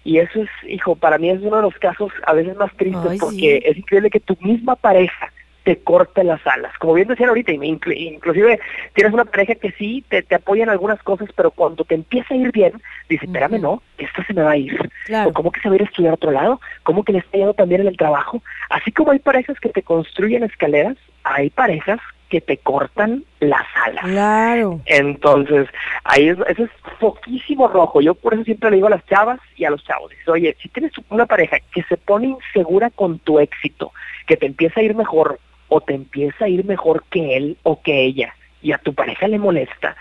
Y 0.04 0.18
eso 0.18 0.42
es, 0.42 0.50
hijo, 0.68 0.96
para 0.96 1.18
mí 1.18 1.30
es 1.30 1.42
uno 1.42 1.58
de 1.58 1.62
los 1.64 1.76
casos 1.76 2.12
a 2.26 2.34
veces 2.34 2.56
más 2.58 2.72
tristes 2.76 3.12
Ay, 3.12 3.18
porque 3.20 3.62
sí. 3.64 3.70
es 3.70 3.78
increíble 3.78 4.10
que 4.10 4.20
tu 4.20 4.36
misma 4.42 4.76
pareja 4.76 5.32
te 5.64 5.78
corte 5.78 6.26
las 6.26 6.46
alas. 6.46 6.78
Como 6.78 6.94
bien 6.94 7.08
decían 7.08 7.30
ahorita, 7.30 7.54
y 7.54 7.58
me 7.58 7.68
inclu- 7.68 7.96
inclusive 7.96 8.60
tienes 8.94 9.14
una 9.14 9.24
pareja 9.24 9.56
que 9.56 9.72
sí 9.72 10.04
te, 10.10 10.22
te 10.22 10.36
apoya 10.36 10.64
en 10.64 10.70
algunas 10.70 11.02
cosas, 11.04 11.30
pero 11.38 11.52
cuando 11.52 11.86
te 11.86 11.96
empieza 11.96 12.34
a 12.34 12.38
ir 12.38 12.52
bien, 12.52 12.74
dice, 13.08 13.26
espérame, 13.26 13.62
no, 13.62 13.82
esto 13.98 14.22
se 14.28 14.34
me 14.34 14.42
va 14.44 14.52
a 14.52 14.58
ir. 14.58 14.78
Claro. 15.06 15.30
¿O 15.30 15.34
cómo 15.34 15.52
que 15.54 15.62
se 15.62 15.70
va 15.70 15.76
a 15.76 15.78
ir 15.78 15.84
a 15.84 15.86
estudiar 15.86 16.12
a 16.12 16.16
otro 16.16 16.32
lado? 16.32 16.60
¿Cómo 16.84 17.06
que 17.06 17.14
le 17.14 17.20
está 17.20 17.38
yendo 17.38 17.54
también 17.54 17.80
en 17.80 17.88
el 17.88 17.96
trabajo? 17.96 18.44
Así 18.70 18.92
como 18.92 19.12
hay 19.14 19.20
parejas 19.20 19.58
que 19.62 19.70
te 19.70 19.84
construyen 19.84 20.44
escaleras, 20.44 20.98
hay 21.24 21.50
parejas 21.50 22.02
que 22.34 22.42
te 22.42 22.58
cortan 22.58 23.24
las 23.42 23.68
alas. 23.86 24.06
Claro. 24.06 24.82
Entonces, 24.88 25.68
ahí 26.04 26.30
es, 26.30 26.38
eso 26.48 26.64
es 26.64 26.72
poquísimo 27.00 27.68
rojo. 27.68 28.02
Yo 28.02 28.16
por 28.16 28.34
eso 28.34 28.44
siempre 28.44 28.72
le 28.72 28.78
digo 28.78 28.88
a 28.88 28.90
las 28.90 29.06
chavas 29.06 29.40
y 29.56 29.66
a 29.66 29.70
los 29.70 29.84
chavos, 29.84 30.12
oye, 30.26 30.58
si 30.60 30.68
tienes 30.70 30.92
una 31.12 31.28
pareja 31.28 31.58
que 31.72 31.84
se 31.84 31.96
pone 31.96 32.30
insegura 32.30 32.90
con 32.90 33.20
tu 33.20 33.40
éxito, 33.40 33.92
que 34.26 34.36
te 34.36 34.48
empieza 34.48 34.80
a 34.80 34.84
ir 34.84 34.96
mejor 34.96 35.40
o 35.68 35.82
te 35.82 35.94
empieza 35.94 36.46
a 36.46 36.50
ir 36.50 36.66
mejor 36.66 37.04
que 37.12 37.38
él 37.38 37.56
o 37.62 37.84
que 37.84 38.04
ella, 38.04 38.34
y 38.64 38.72
a 38.72 38.80
tu 38.80 38.94
pareja 38.94 39.28
le 39.28 39.38
molesta, 39.38 39.96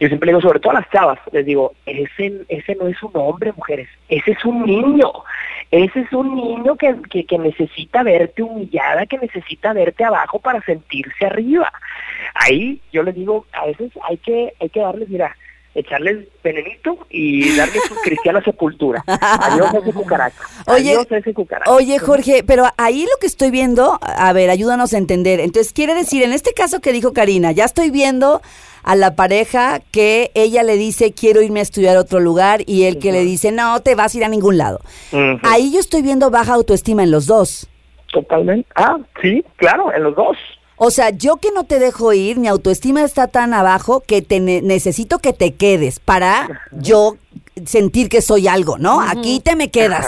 yo 0.00 0.08
siempre 0.08 0.26
le 0.26 0.32
digo, 0.32 0.42
sobre 0.42 0.60
todo 0.60 0.72
a 0.72 0.80
las 0.80 0.90
chavas, 0.90 1.18
les 1.32 1.46
digo, 1.46 1.72
ese, 1.86 2.42
ese 2.48 2.74
no 2.74 2.88
es 2.88 3.02
un 3.02 3.12
hombre, 3.14 3.52
mujeres, 3.56 3.88
ese 4.08 4.32
es 4.32 4.44
un 4.44 4.64
niño. 4.64 5.10
Ese 5.70 6.00
es 6.00 6.12
un 6.14 6.34
niño 6.34 6.76
que, 6.76 6.96
que, 7.10 7.24
que 7.24 7.38
necesita 7.38 8.02
verte 8.02 8.42
humillada, 8.42 9.04
que 9.04 9.18
necesita 9.18 9.74
verte 9.74 10.02
abajo 10.02 10.38
para 10.38 10.62
sentirse 10.62 11.26
arriba. 11.26 11.70
Ahí 12.34 12.80
yo 12.90 13.02
les 13.02 13.14
digo, 13.14 13.44
a 13.52 13.66
veces 13.66 13.92
hay 14.08 14.16
que, 14.16 14.54
hay 14.60 14.68
que 14.70 14.80
darles, 14.80 15.10
mira, 15.10 15.36
echarles 15.78 16.26
venenito 16.42 16.98
y 17.10 17.56
darles 17.56 17.82
su 17.84 17.94
cristiana 17.96 18.42
sepultura. 18.42 19.04
Adiós 19.06 19.74
a 19.74 19.78
ese 19.78 19.92
cucaracho. 19.92 20.42
Oye, 20.66 20.90
Adiós 20.90 21.06
ese 21.10 21.34
cucaracho. 21.34 21.72
Oye, 21.72 21.98
Jorge, 21.98 22.42
pero 22.46 22.64
ahí 22.76 23.02
lo 23.02 23.18
que 23.20 23.26
estoy 23.26 23.50
viendo, 23.50 23.98
a 24.02 24.32
ver, 24.32 24.50
ayúdanos 24.50 24.92
a 24.94 24.98
entender. 24.98 25.40
Entonces, 25.40 25.72
quiere 25.72 25.94
decir, 25.94 26.22
en 26.22 26.32
este 26.32 26.52
caso 26.52 26.80
que 26.80 26.92
dijo 26.92 27.12
Karina, 27.12 27.52
ya 27.52 27.64
estoy 27.64 27.90
viendo 27.90 28.40
a 28.82 28.96
la 28.96 29.14
pareja 29.14 29.80
que 29.90 30.30
ella 30.34 30.62
le 30.62 30.76
dice 30.76 31.12
quiero 31.12 31.42
irme 31.42 31.60
a 31.60 31.62
estudiar 31.62 31.96
a 31.96 32.00
otro 32.00 32.20
lugar 32.20 32.62
y 32.64 32.84
él 32.84 32.98
que 32.98 33.12
le 33.12 33.22
dice 33.22 33.52
no 33.52 33.80
te 33.80 33.94
vas 33.94 34.14
a 34.14 34.18
ir 34.18 34.24
a 34.24 34.28
ningún 34.28 34.56
lado. 34.56 34.80
Ahí 35.42 35.72
yo 35.72 35.80
estoy 35.80 36.00
viendo 36.00 36.30
baja 36.30 36.54
autoestima 36.54 37.02
en 37.02 37.10
los 37.10 37.26
dos. 37.26 37.68
Totalmente. 38.10 38.66
Ah, 38.74 38.96
sí, 39.20 39.44
claro, 39.56 39.92
en 39.92 40.04
los 40.04 40.16
dos. 40.16 40.38
O 40.78 40.90
sea, 40.90 41.10
yo 41.10 41.36
que 41.36 41.50
no 41.52 41.64
te 41.64 41.78
dejo 41.80 42.12
ir, 42.12 42.38
mi 42.38 42.46
autoestima 42.48 43.02
está 43.02 43.26
tan 43.26 43.52
abajo 43.52 44.00
que 44.06 44.22
te 44.22 44.38
ne- 44.40 44.62
necesito 44.62 45.18
que 45.18 45.32
te 45.32 45.54
quedes 45.54 45.98
para 46.00 46.62
yo 46.72 47.16
sentir 47.66 48.08
que 48.08 48.22
soy 48.22 48.46
algo, 48.48 48.78
¿no? 48.78 49.00
Aquí 49.00 49.40
te 49.40 49.56
me 49.56 49.70
quedas. 49.70 50.06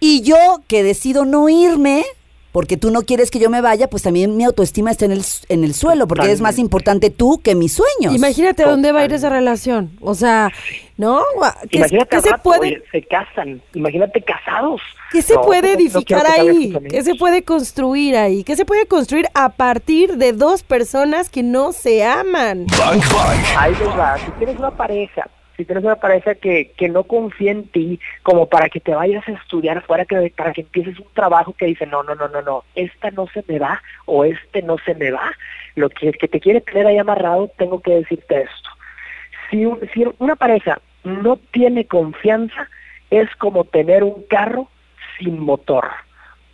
Y 0.00 0.22
yo 0.22 0.36
que 0.66 0.82
decido 0.82 1.24
no 1.24 1.48
irme, 1.48 2.04
porque 2.54 2.76
tú 2.76 2.92
no 2.92 3.02
quieres 3.02 3.32
que 3.32 3.40
yo 3.40 3.50
me 3.50 3.60
vaya, 3.60 3.90
pues 3.90 4.04
también 4.04 4.36
mi 4.36 4.44
autoestima 4.44 4.92
está 4.92 5.06
en 5.06 5.10
el, 5.10 5.24
en 5.48 5.64
el 5.64 5.74
suelo, 5.74 6.06
porque 6.06 6.26
eres 6.26 6.40
más 6.40 6.52
Totalmente. 6.52 6.60
importante 6.60 7.10
tú 7.10 7.40
que 7.42 7.56
mis 7.56 7.72
sueños. 7.72 8.14
Imagínate 8.14 8.62
a 8.62 8.68
dónde 8.68 8.92
va 8.92 9.00
a 9.00 9.04
ir 9.06 9.12
esa 9.12 9.28
relación. 9.28 9.90
O 10.00 10.14
sea, 10.14 10.52
¿no? 10.96 11.20
¿Qué, 11.68 11.78
Imagínate 11.78 12.14
qué 12.14 12.22
se 12.22 12.30
rato, 12.30 12.42
puede, 12.44 12.60
oye, 12.60 12.82
se 12.92 13.02
casan. 13.02 13.60
Imagínate 13.74 14.22
casados. 14.22 14.80
qué 15.10 15.20
se 15.20 15.34
No, 15.34 15.42
puede 15.42 15.74
no 15.74 15.80
edificar 15.80 16.24
ahí? 16.28 16.72
¿Qué 16.88 17.02
se 17.02 17.16
puede 17.16 17.42
construir 17.42 18.16
ahí? 18.16 18.44
¿Qué 18.44 18.54
se 18.54 18.64
puede 18.64 18.86
construir 18.86 19.26
a 19.34 19.48
partir 19.48 20.16
de 20.16 20.32
dos 20.32 20.62
personas 20.62 21.30
que 21.30 21.42
no 21.42 21.72
se 21.72 22.04
aman? 22.04 22.66
Bang 22.78 23.00
Bang. 23.12 23.38
Ahí 23.58 23.72
les 23.80 23.88
va. 23.88 24.16
Si 24.24 24.30
tienes 24.38 24.56
una 24.60 24.70
pareja, 24.70 25.28
si 25.56 25.64
tienes 25.64 25.84
una 25.84 25.96
pareja 25.96 26.34
que, 26.34 26.72
que 26.76 26.88
no 26.88 27.04
confía 27.04 27.52
en 27.52 27.68
ti 27.68 28.00
como 28.22 28.48
para 28.48 28.68
que 28.68 28.80
te 28.80 28.94
vayas 28.94 29.26
a 29.28 29.32
estudiar 29.32 29.78
afuera, 29.78 30.04
que, 30.04 30.32
para 30.36 30.52
que 30.52 30.62
empieces 30.62 30.98
un 30.98 31.06
trabajo 31.14 31.52
que 31.52 31.66
dice, 31.66 31.86
no, 31.86 32.02
no, 32.02 32.14
no, 32.14 32.28
no, 32.28 32.42
no, 32.42 32.64
esta 32.74 33.10
no 33.12 33.26
se 33.28 33.44
me 33.46 33.58
va 33.58 33.80
o 34.06 34.24
este 34.24 34.62
no 34.62 34.76
se 34.78 34.94
me 34.94 35.10
va, 35.10 35.32
lo 35.76 35.88
que, 35.90 36.12
que 36.12 36.28
te 36.28 36.40
quiere 36.40 36.60
tener 36.60 36.86
ahí 36.86 36.98
amarrado, 36.98 37.50
tengo 37.56 37.80
que 37.80 37.92
decirte 37.92 38.42
esto. 38.42 38.70
Si, 39.50 39.64
un- 39.64 39.80
si 39.92 40.04
una 40.18 40.36
pareja 40.36 40.80
no 41.04 41.36
tiene 41.52 41.84
confianza, 41.86 42.68
es 43.10 43.28
como 43.36 43.64
tener 43.64 44.02
un 44.02 44.24
carro 44.28 44.68
sin 45.18 45.38
motor. 45.38 45.88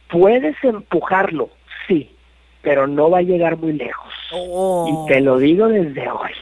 Puedes 0.08 0.56
empujarlo, 0.64 1.50
sí, 1.86 2.14
pero 2.62 2.86
no 2.86 3.08
va 3.10 3.18
a 3.18 3.22
llegar 3.22 3.56
muy 3.56 3.72
lejos. 3.72 4.12
Y 4.88 5.12
te 5.12 5.20
lo 5.20 5.38
digo 5.38 5.68
desde 5.68 6.10
hoy. 6.10 6.32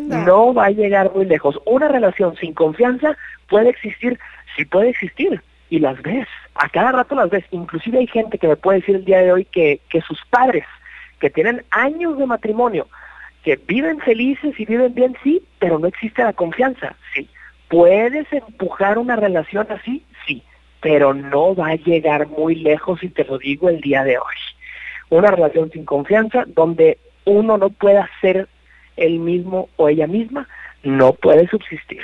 No 0.00 0.54
va 0.54 0.66
a 0.66 0.70
llegar 0.70 1.12
muy 1.14 1.26
lejos. 1.26 1.58
Una 1.64 1.88
relación 1.88 2.36
sin 2.36 2.54
confianza 2.54 3.16
puede 3.48 3.70
existir, 3.70 4.18
sí 4.56 4.64
puede 4.64 4.90
existir, 4.90 5.42
y 5.68 5.78
las 5.78 6.00
ves, 6.02 6.26
a 6.54 6.68
cada 6.68 6.92
rato 6.92 7.14
las 7.14 7.30
ves. 7.30 7.44
Inclusive 7.50 7.98
hay 7.98 8.06
gente 8.06 8.38
que 8.38 8.48
me 8.48 8.56
puede 8.56 8.80
decir 8.80 8.96
el 8.96 9.04
día 9.04 9.20
de 9.20 9.32
hoy 9.32 9.44
que, 9.44 9.80
que 9.88 10.00
sus 10.00 10.20
padres, 10.30 10.64
que 11.20 11.30
tienen 11.30 11.64
años 11.70 12.18
de 12.18 12.26
matrimonio, 12.26 12.86
que 13.42 13.56
viven 13.56 14.00
felices 14.00 14.58
y 14.58 14.64
viven 14.64 14.94
bien, 14.94 15.16
sí, 15.22 15.42
pero 15.58 15.78
no 15.78 15.86
existe 15.86 16.22
la 16.22 16.32
confianza, 16.32 16.96
sí. 17.14 17.28
¿Puedes 17.68 18.32
empujar 18.32 18.98
una 18.98 19.16
relación 19.16 19.66
así? 19.70 20.04
Sí, 20.26 20.42
pero 20.80 21.14
no 21.14 21.54
va 21.54 21.70
a 21.70 21.76
llegar 21.76 22.28
muy 22.28 22.54
lejos 22.54 23.02
y 23.02 23.08
te 23.08 23.24
lo 23.24 23.38
digo 23.38 23.68
el 23.68 23.80
día 23.80 24.04
de 24.04 24.18
hoy. 24.18 24.34
Una 25.10 25.30
relación 25.30 25.70
sin 25.70 25.84
confianza 25.84 26.44
donde 26.46 26.98
uno 27.24 27.58
no 27.58 27.70
pueda 27.70 28.08
ser 28.20 28.48
el 28.96 29.18
mismo 29.18 29.68
o 29.76 29.88
ella 29.88 30.06
misma, 30.06 30.48
no 30.82 31.12
puede 31.14 31.48
subsistir. 31.48 32.02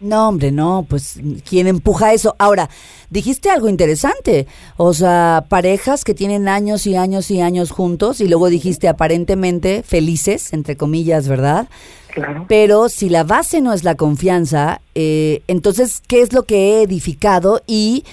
No, 0.00 0.28
hombre, 0.28 0.52
no, 0.52 0.84
pues 0.88 1.18
¿quién 1.48 1.66
empuja 1.66 2.12
eso? 2.12 2.34
Ahora, 2.38 2.68
dijiste 3.10 3.48
algo 3.48 3.68
interesante, 3.68 4.46
o 4.76 4.92
sea, 4.92 5.46
parejas 5.48 6.04
que 6.04 6.14
tienen 6.14 6.46
años 6.46 6.86
y 6.86 6.94
años 6.94 7.30
y 7.30 7.40
años 7.40 7.70
juntos 7.70 8.20
y 8.20 8.28
luego 8.28 8.50
dijiste 8.50 8.88
aparentemente 8.88 9.82
felices, 9.82 10.52
entre 10.52 10.76
comillas, 10.76 11.26
¿verdad? 11.26 11.68
Claro. 12.08 12.44
Pero 12.48 12.88
si 12.90 13.08
la 13.08 13.24
base 13.24 13.60
no 13.60 13.72
es 13.72 13.82
la 13.82 13.94
confianza, 13.94 14.80
eh, 14.94 15.42
entonces, 15.48 16.02
¿qué 16.06 16.20
es 16.20 16.32
lo 16.32 16.42
que 16.42 16.56
he 16.56 16.82
edificado 16.82 17.62
y 17.66 18.04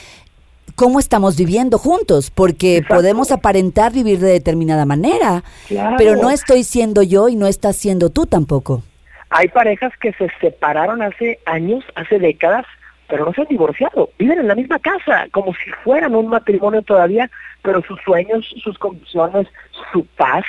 cómo 0.76 1.00
estamos 1.00 1.38
viviendo 1.38 1.78
juntos? 1.78 2.32
Porque 2.32 2.78
Exacto. 2.78 2.96
podemos 2.96 3.32
aparentar 3.32 3.92
vivir 3.94 4.20
de 4.20 4.32
determinada 4.32 4.86
manera, 4.86 5.44
Claro. 5.68 5.96
pero 5.98 6.16
no 6.16 6.30
estoy 6.30 6.64
siendo 6.64 7.04
yo 7.04 7.30
y 7.30 7.36
no 7.36 7.48
estás 7.48 7.76
siendo 7.76 8.10
tú 8.10 8.26
tampoco. 8.26 8.84
Hay 9.30 9.48
parejas 9.48 9.94
que 10.02 10.12
se 10.14 10.28
separaron 10.42 11.02
hace 11.02 11.40
años, 11.46 11.84
hace 11.96 12.20
décadas, 12.20 12.66
pero 13.08 13.26
no 13.26 13.34
se 13.34 13.42
han 13.42 13.48
divorciado, 13.48 14.10
viven 14.18 14.40
en 14.40 14.48
la 14.48 14.56
misma 14.56 14.80
casa, 14.80 15.28
como 15.32 15.54
si 15.54 15.70
fueran 15.84 16.16
un 16.16 16.28
matrimonio 16.28 16.82
todavía, 16.82 17.30
pero 17.62 17.82
sus 17.84 18.00
sueños, 18.02 18.46
sus 18.64 18.78
convicciones, 18.78 19.48
su 19.92 20.06
paz 20.18 20.46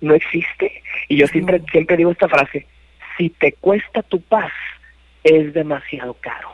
no 0.00 0.14
existe. 0.14 0.82
Y 1.08 1.16
yo 1.16 1.26
siempre, 1.26 1.62
siempre 1.70 1.96
digo 1.96 2.10
esta 2.10 2.28
frase, 2.28 2.66
si 3.16 3.30
te 3.30 3.52
cuesta 3.52 4.02
tu 4.02 4.20
paz, 4.20 4.52
es 5.24 5.52
demasiado 5.52 6.14
caro. 6.20 6.48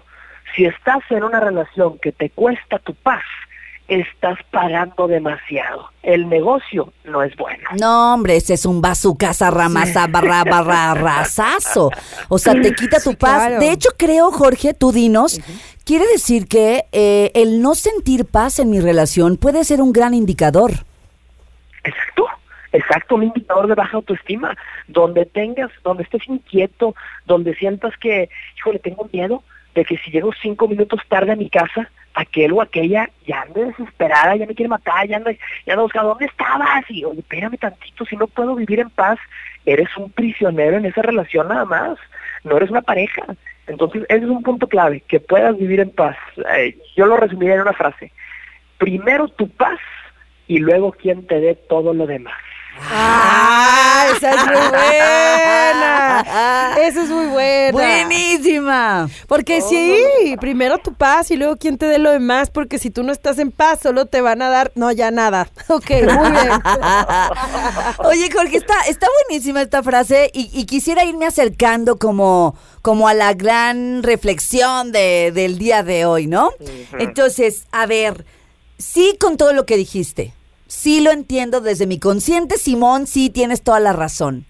Si 0.56 0.64
estás 0.64 1.00
en 1.10 1.22
una 1.22 1.38
relación 1.38 1.98
que 1.98 2.12
te 2.12 2.30
cuesta 2.30 2.78
tu 2.78 2.94
paz, 2.94 3.22
estás 3.88 4.38
pagando 4.50 5.06
demasiado. 5.06 5.90
El 6.02 6.28
negocio 6.28 6.92
no 7.04 7.22
es 7.22 7.36
bueno. 7.36 7.62
No, 7.78 8.14
hombre, 8.14 8.36
ese 8.36 8.54
es 8.54 8.66
un 8.66 8.80
bazucaza 8.80 9.50
ramasa 9.50 10.06
barra 10.08 10.42
barra 10.44 10.94
rasazo. 10.94 11.90
O 12.28 12.38
sea, 12.38 12.54
te 12.54 12.74
quita 12.74 12.98
tu 13.00 13.10
Sí, 13.10 13.16
paz. 13.16 13.46
claro. 13.46 13.60
De 13.60 13.70
hecho, 13.70 13.90
creo, 13.96 14.32
Jorge, 14.32 14.74
tú 14.74 14.90
dinos, 14.92 15.40
quiere 15.84 16.06
decir 16.08 16.48
que 16.48 16.86
eh, 16.90 17.30
el 17.34 17.60
no 17.62 17.74
sentir 17.74 18.24
paz 18.24 18.58
en 18.58 18.70
mi 18.70 18.80
relación 18.80 19.36
puede 19.36 19.62
ser 19.62 19.80
un 19.80 19.92
gran 19.92 20.14
indicador. 20.14 20.72
Exacto, 21.84 22.26
exacto, 22.72 23.14
un 23.14 23.24
indicador 23.24 23.68
de 23.68 23.74
baja 23.74 23.96
autoestima, 23.98 24.56
donde 24.88 25.26
tengas, 25.26 25.70
donde 25.84 26.02
estés 26.02 26.26
inquieto, 26.26 26.96
donde 27.26 27.54
sientas 27.54 27.92
que, 28.00 28.28
híjole, 28.56 28.80
tengo 28.80 29.08
miedo 29.12 29.44
de 29.76 29.84
que 29.84 29.98
si 29.98 30.10
llego 30.10 30.32
cinco 30.42 30.66
minutos 30.66 31.00
tarde 31.08 31.32
a 31.32 31.36
mi 31.36 31.48
casa, 31.50 31.88
aquel 32.14 32.52
o 32.52 32.62
aquella 32.62 33.10
ya 33.26 33.42
ande 33.42 33.66
desesperada, 33.66 34.34
ya 34.34 34.46
me 34.46 34.54
quiere 34.54 34.70
matar, 34.70 35.06
ya 35.06 35.18
anda, 35.18 35.32
ya 35.32 35.74
anda 35.74 35.82
buscando, 35.82 36.08
¿dónde 36.08 36.24
estabas? 36.24 36.84
Y, 36.88 37.04
oye, 37.04 37.20
espérame 37.20 37.58
tantito, 37.58 38.06
si 38.06 38.16
no 38.16 38.26
puedo 38.26 38.54
vivir 38.54 38.80
en 38.80 38.90
paz, 38.90 39.18
eres 39.66 39.94
un 39.98 40.10
prisionero 40.10 40.78
en 40.78 40.86
esa 40.86 41.02
relación 41.02 41.48
nada 41.48 41.66
más, 41.66 41.98
no 42.42 42.56
eres 42.56 42.70
una 42.70 42.80
pareja. 42.80 43.22
Entonces, 43.66 44.04
ese 44.08 44.24
es 44.24 44.30
un 44.30 44.42
punto 44.42 44.66
clave, 44.66 45.02
que 45.06 45.20
puedas 45.20 45.56
vivir 45.58 45.80
en 45.80 45.90
paz. 45.90 46.16
Eh, 46.56 46.78
yo 46.96 47.04
lo 47.04 47.18
resumiría 47.18 47.56
en 47.56 47.62
una 47.62 47.74
frase. 47.74 48.12
Primero 48.78 49.28
tu 49.28 49.48
paz 49.50 49.78
y 50.46 50.58
luego 50.58 50.92
quien 50.92 51.26
te 51.26 51.38
dé 51.40 51.54
todo 51.54 51.92
lo 51.92 52.06
demás. 52.06 52.34
¡Ah! 52.80 54.06
Esa 54.16 54.30
es 54.30 54.46
muy 54.46 54.68
buena. 54.68 56.76
Esa 56.80 57.02
es 57.02 57.08
muy 57.08 57.26
buena. 57.26 57.72
Buenísima. 57.72 59.08
Porque 59.26 59.60
sí, 59.60 60.36
primero 60.40 60.78
tu 60.78 60.94
paz 60.94 61.30
y 61.30 61.36
luego 61.36 61.56
quien 61.56 61.78
te 61.78 61.86
dé 61.86 61.98
lo 61.98 62.10
demás, 62.12 62.50
porque 62.50 62.78
si 62.78 62.90
tú 62.90 63.02
no 63.02 63.12
estás 63.12 63.38
en 63.38 63.50
paz, 63.50 63.80
solo 63.82 64.06
te 64.06 64.20
van 64.20 64.42
a 64.42 64.48
dar, 64.48 64.72
no, 64.74 64.92
ya 64.92 65.10
nada. 65.10 65.48
Ok, 65.68 65.90
muy 65.90 66.30
bien. 66.30 66.50
Oye, 67.98 68.30
Jorge, 68.32 68.56
está, 68.58 68.74
está 68.88 69.06
buenísima 69.28 69.62
esta 69.62 69.82
frase 69.82 70.30
y, 70.32 70.48
y 70.52 70.64
quisiera 70.66 71.04
irme 71.04 71.26
acercando 71.26 71.98
como, 71.98 72.56
como 72.82 73.08
a 73.08 73.14
la 73.14 73.34
gran 73.34 74.02
reflexión 74.02 74.92
de- 74.92 75.32
del 75.34 75.58
día 75.58 75.82
de 75.82 76.06
hoy, 76.06 76.26
¿no? 76.28 76.50
Entonces, 76.98 77.64
a 77.72 77.86
ver, 77.86 78.24
sí 78.78 79.16
con 79.18 79.36
todo 79.36 79.52
lo 79.52 79.66
que 79.66 79.76
dijiste, 79.76 80.32
sí 80.66 81.00
lo 81.00 81.10
entiendo 81.10 81.60
desde 81.60 81.86
mi 81.86 81.98
consciente, 81.98 82.58
Simón, 82.58 83.06
sí 83.06 83.30
tienes 83.30 83.62
toda 83.62 83.80
la 83.80 83.92
razón. 83.92 84.46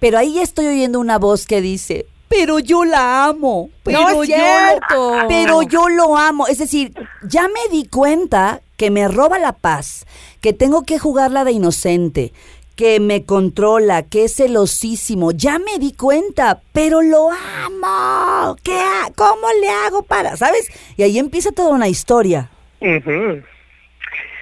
Pero 0.00 0.18
ahí 0.18 0.38
estoy 0.40 0.66
oyendo 0.66 0.98
una 1.00 1.18
voz 1.18 1.46
que 1.46 1.60
dice, 1.60 2.06
pero 2.28 2.58
yo 2.58 2.84
la 2.84 3.24
amo. 3.26 3.70
Pero 3.82 4.00
No 4.00 4.08
es 4.08 4.14
yo 4.28 4.34
cierto. 4.36 5.12
Pero 5.28 5.62
yo 5.62 5.88
lo 5.88 6.16
amo. 6.16 6.46
Es 6.46 6.58
decir, 6.58 6.92
ya 7.28 7.42
me 7.48 7.70
di 7.70 7.86
cuenta 7.86 8.62
que 8.76 8.90
me 8.90 9.06
roba 9.06 9.38
la 9.38 9.52
paz, 9.52 10.06
que 10.40 10.52
tengo 10.52 10.82
que 10.82 10.98
jugarla 10.98 11.44
de 11.44 11.52
inocente, 11.52 12.32
que 12.74 12.98
me 12.98 13.24
controla, 13.24 14.02
que 14.02 14.24
es 14.24 14.34
celosísimo. 14.36 15.30
Ya 15.30 15.58
me 15.60 15.78
di 15.78 15.92
cuenta, 15.92 16.62
pero 16.72 17.00
lo 17.02 17.28
amo. 17.30 18.56
¿Qué 18.62 18.76
ha- 18.78 19.12
¿Cómo 19.14 19.46
le 19.60 19.68
hago 19.68 20.02
para? 20.02 20.36
¿Sabes? 20.36 20.66
Y 20.96 21.02
ahí 21.02 21.18
empieza 21.18 21.52
toda 21.52 21.68
una 21.68 21.88
historia. 21.88 22.50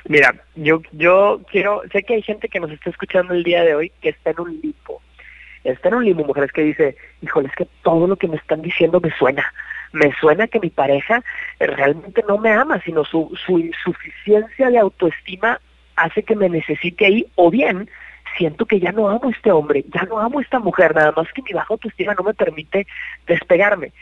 Mira, 0.09 0.35
yo 0.55 0.83
yo 0.93 1.41
quiero, 1.51 1.83
sé 1.93 2.03
que 2.03 2.15
hay 2.15 2.23
gente 2.23 2.49
que 2.49 2.61
nos 2.61 2.71
está 2.71 2.91
escuchando 2.91 3.35
el 3.35 3.45
día 3.45 3.63
de 3.63 3.75
hoy 3.75 3.93
que 4.01 4.11
está 4.11 4.31
en 4.31 4.41
un 4.41 4.61
limbo. 4.61 5.03
Está 5.65 5.89
en 5.89 5.95
un 5.97 6.05
limbo, 6.05 6.25
mujeres 6.25 6.53
que 6.53 6.63
dice, 6.63 6.97
híjole, 7.21 7.49
es 7.49 7.55
que 7.55 7.69
todo 7.83 8.07
lo 8.07 8.17
que 8.17 8.29
me 8.29 8.37
están 8.37 8.63
diciendo 8.63 9.01
me 9.01 9.11
suena. 9.17 9.53
Me 9.93 10.13
suena 10.21 10.47
que 10.47 10.61
mi 10.61 10.71
pareja 10.71 11.23
realmente 11.59 12.25
no 12.27 12.39
me 12.39 12.51
ama, 12.51 12.81
sino 12.83 13.05
su, 13.05 13.37
su 13.45 13.59
insuficiencia 13.59 14.71
de 14.71 14.79
autoestima 14.79 15.61
hace 15.97 16.23
que 16.23 16.37
me 16.37 16.49
necesite 16.49 17.07
ahí, 17.07 17.27
o 17.35 17.51
bien 17.51 17.91
siento 18.39 18.65
que 18.65 18.81
ya 18.81 18.93
no 18.93 19.09
amo 19.09 19.29
a 19.29 19.31
este 19.31 19.51
hombre, 19.53 19.85
ya 19.93 20.03
no 20.05 20.19
amo 20.19 20.39
a 20.39 20.43
esta 20.43 20.59
mujer, 20.61 20.95
nada 20.95 21.13
más 21.13 21.31
que 21.33 21.43
mi 21.43 21.53
baja 21.53 21.75
autoestima 21.75 22.15
no 22.15 22.23
me 22.23 22.35
permite 22.35 22.87
despegarme. 23.27 23.93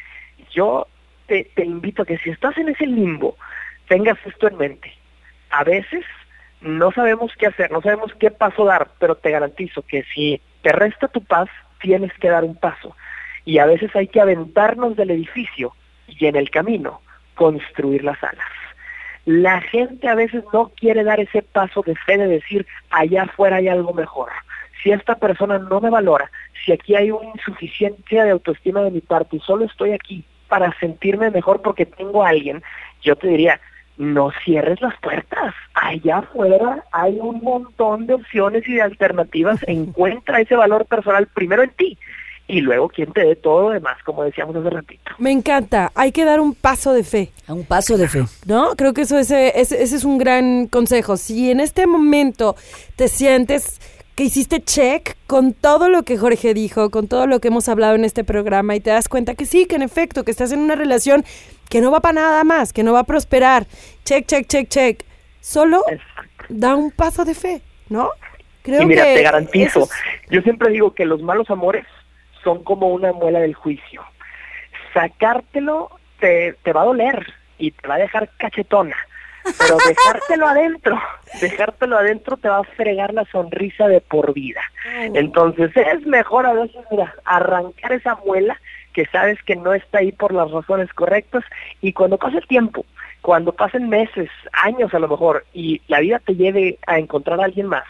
Yo 0.53 0.87
te, 1.27 1.45
te 1.55 1.65
invito 1.65 2.03
a 2.03 2.07
que 2.07 2.19
si 2.19 2.31
estás 2.31 2.57
en 2.59 2.69
ese 2.69 2.87
limbo, 2.87 3.37
tengas 3.89 4.19
esto 4.25 4.49
en 4.49 4.59
mente. 4.59 4.98
A 5.51 5.65
veces 5.65 6.05
no 6.61 6.91
sabemos 6.93 7.33
qué 7.39 7.47
hacer, 7.47 7.71
no 7.71 7.81
sabemos 7.81 8.13
qué 8.19 8.31
paso 8.31 8.65
dar, 8.65 8.89
pero 8.99 9.15
te 9.15 9.31
garantizo 9.31 9.83
que 9.83 10.05
si 10.15 10.41
te 10.63 10.73
resta 10.73 11.09
tu 11.09 11.23
paz, 11.23 11.49
tienes 11.81 12.13
que 12.15 12.29
dar 12.29 12.45
un 12.45 12.57
paso. 12.57 12.97
Y 13.45 13.59
a 13.59 13.67
veces 13.67 13.95
hay 13.95 14.09
que 14.09 14.21
aventarnos 14.21 14.97
del 14.97 15.11
edificio 15.11 15.75
y 16.07 16.27
en 16.27 16.37
el 16.37 16.51
camino 16.51 17.01
construir 17.35 18.05
las 18.05 18.23
alas. 18.23 18.47
La 19.25 19.61
gente 19.61 20.09
a 20.09 20.15
veces 20.15 20.43
no 20.53 20.71
quiere 20.71 21.05
dar 21.05 21.21
ese 21.21 21.43
paso 21.43 21.83
de 21.83 21.95
fe 21.95 22.17
de 22.17 22.27
decir, 22.27 22.67
allá 22.91 23.25
afuera 23.25 23.57
hay 23.57 23.69
algo 23.69 23.93
mejor. 23.93 24.31
Si 24.83 24.91
esta 24.91 25.17
persona 25.17 25.59
no 25.59 25.81
me 25.81 25.91
valora, 25.91 26.31
si 26.65 26.73
aquí 26.73 26.95
hay 26.95 27.11
una 27.11 27.31
insuficiencia 27.35 28.25
de 28.25 28.31
autoestima 28.31 28.81
de 28.83 28.91
mi 28.91 29.01
parte 29.01 29.37
y 29.37 29.41
solo 29.41 29.65
estoy 29.65 29.93
aquí 29.93 30.25
para 30.49 30.73
sentirme 30.79 31.31
mejor 31.31 31.63
porque 31.63 31.85
tengo 31.85 32.25
a 32.25 32.31
alguien, 32.31 32.63
yo 33.03 33.17
te 33.17 33.29
diría, 33.29 33.61
no 33.99 34.31
cierres 34.45 34.81
las 34.81 34.99
puertas. 35.01 35.55
Allá 35.75 36.19
afuera 36.19 36.85
hay 36.93 37.19
un 37.21 37.43
montón 37.43 38.07
de 38.07 38.15
opciones 38.15 38.67
y 38.67 38.75
de 38.75 38.83
alternativas. 38.83 39.61
Encuentra 39.67 40.41
ese 40.41 40.57
valor 40.57 40.87
personal 40.87 41.27
primero 41.27 41.63
en 41.63 41.71
ti 41.71 41.99
y 42.49 42.63
luego 42.63 42.89
quien 42.89 43.13
te 43.13 43.21
dé 43.21 43.37
todo 43.37 43.69
lo 43.69 43.71
demás, 43.71 43.99
como 44.05 44.25
decíamos 44.25 44.57
hace 44.57 44.71
ratito. 44.71 45.13
Me 45.19 45.31
encanta. 45.31 45.93
Hay 45.95 46.13
que 46.13 46.25
dar 46.25 46.41
un 46.41 46.55
paso 46.55 46.95
de 46.95 47.05
fe. 47.05 47.31
A 47.47 47.53
un 47.53 47.65
paso 47.65 47.99
de 47.99 48.09
fe. 48.09 48.25
¿No? 48.47 48.75
Creo 48.75 48.95
que 48.95 49.03
eso 49.03 49.19
ese, 49.19 49.61
ese, 49.61 49.83
ese 49.83 49.97
es 49.97 50.05
un 50.05 50.17
gran 50.17 50.67
consejo. 50.67 51.19
Si 51.19 51.51
en 51.51 51.61
este 51.61 51.87
momento 51.87 52.57
te 52.97 53.09
sientes 53.09 53.81
que 54.15 54.25
hiciste 54.25 54.61
check 54.61 55.17
con 55.29 55.53
todo 55.53 55.89
lo 55.89 56.03
que 56.03 56.19
Jorge 56.19 56.53
dijo, 56.55 56.91
con 56.91 57.07
todo 57.07 57.29
lo 57.29 57.39
que 57.39 57.49
hemos 57.49 57.69
hablado 57.69 57.95
en 57.95 58.05
este 58.05 58.25
programa 58.25 58.75
y 58.75 58.81
te 58.81 58.91
das 58.91 59.09
cuenta 59.09 59.35
que 59.35 59.45
sí, 59.45 59.67
que 59.67 59.77
en 59.77 59.83
efecto, 59.83 60.25
que 60.25 60.33
estás 60.33 60.51
en 60.51 60.59
una 60.59 60.75
relación 60.75 61.25
que 61.69 61.81
no 61.81 61.91
va 61.91 62.01
para 62.01 62.15
nada 62.15 62.45
más, 62.45 62.73
que 62.73 62.83
no 62.83 62.93
va 62.93 63.01
a 63.01 63.05
prosperar. 63.05 63.67
Check, 64.05 64.27
check, 64.27 64.47
check, 64.47 64.69
check. 64.69 65.03
Solo 65.41 65.85
da 66.49 66.75
un 66.75 66.91
paso 66.91 67.25
de 67.25 67.35
fe, 67.35 67.63
¿no? 67.89 68.11
Creo 68.63 68.83
y 68.83 68.87
mira, 68.87 69.05
que 69.05 69.15
te 69.15 69.23
garantizo, 69.23 69.83
es- 69.85 69.91
yo 70.31 70.41
siempre 70.43 70.71
digo 70.71 70.95
que 70.95 71.05
los 71.07 71.23
malos 71.23 71.49
amores 71.51 71.87
son 72.45 72.63
como 72.65 72.89
una 72.89 73.13
muela 73.13 73.41
del 73.41 73.55
juicio. 73.55 74.03
Sacártelo 74.95 75.91
te, 76.21 76.55
te 76.63 76.73
va 76.73 76.83
a 76.83 76.87
doler 76.87 77.27
y 77.59 77.71
te 77.73 77.87
va 77.89 77.95
a 77.97 77.99
dejar 77.99 78.31
cachetona, 78.39 78.97
pero 79.59 79.77
dejártelo 79.87 80.47
adentro, 80.47 81.01
dejártelo 81.41 81.99
adentro 81.99 82.37
te 82.37 82.49
va 82.49 82.59
a 82.59 82.65
fregar 82.65 83.13
la 83.15 83.25
sonrisa 83.27 83.89
de 83.89 84.01
por 84.01 84.33
vida. 84.33 84.61
Entonces 85.15 85.71
es 85.77 86.07
mejor 86.07 86.47
a 86.47 86.53
veces, 86.55 86.85
mira, 86.91 87.15
arrancar 87.25 87.93
esa 87.93 88.17
muela 88.25 88.61
que 88.93 89.07
sabes 89.07 89.43
que 89.43 89.57
no 89.57 89.75
está 89.75 89.99
ahí 89.99 90.13
por 90.13 90.33
las 90.33 90.51
razones 90.51 90.93
correctas 90.93 91.45
y 91.81 91.93
cuando 91.93 92.19
pase 92.19 92.39
el 92.39 92.47
tiempo, 92.47 92.85
cuando 93.23 93.53
pasen 93.53 93.89
meses, 93.89 94.31
años 94.53 94.93
a 94.95 94.99
lo 94.99 95.09
mejor 95.09 95.45
y 95.53 95.83
la 95.89 96.01
vida 96.01 96.19
te 96.19 96.35
lleve 96.35 96.79
a 96.87 96.99
encontrar 96.99 97.41
a 97.41 97.45
alguien 97.45 97.67
más, 97.67 97.85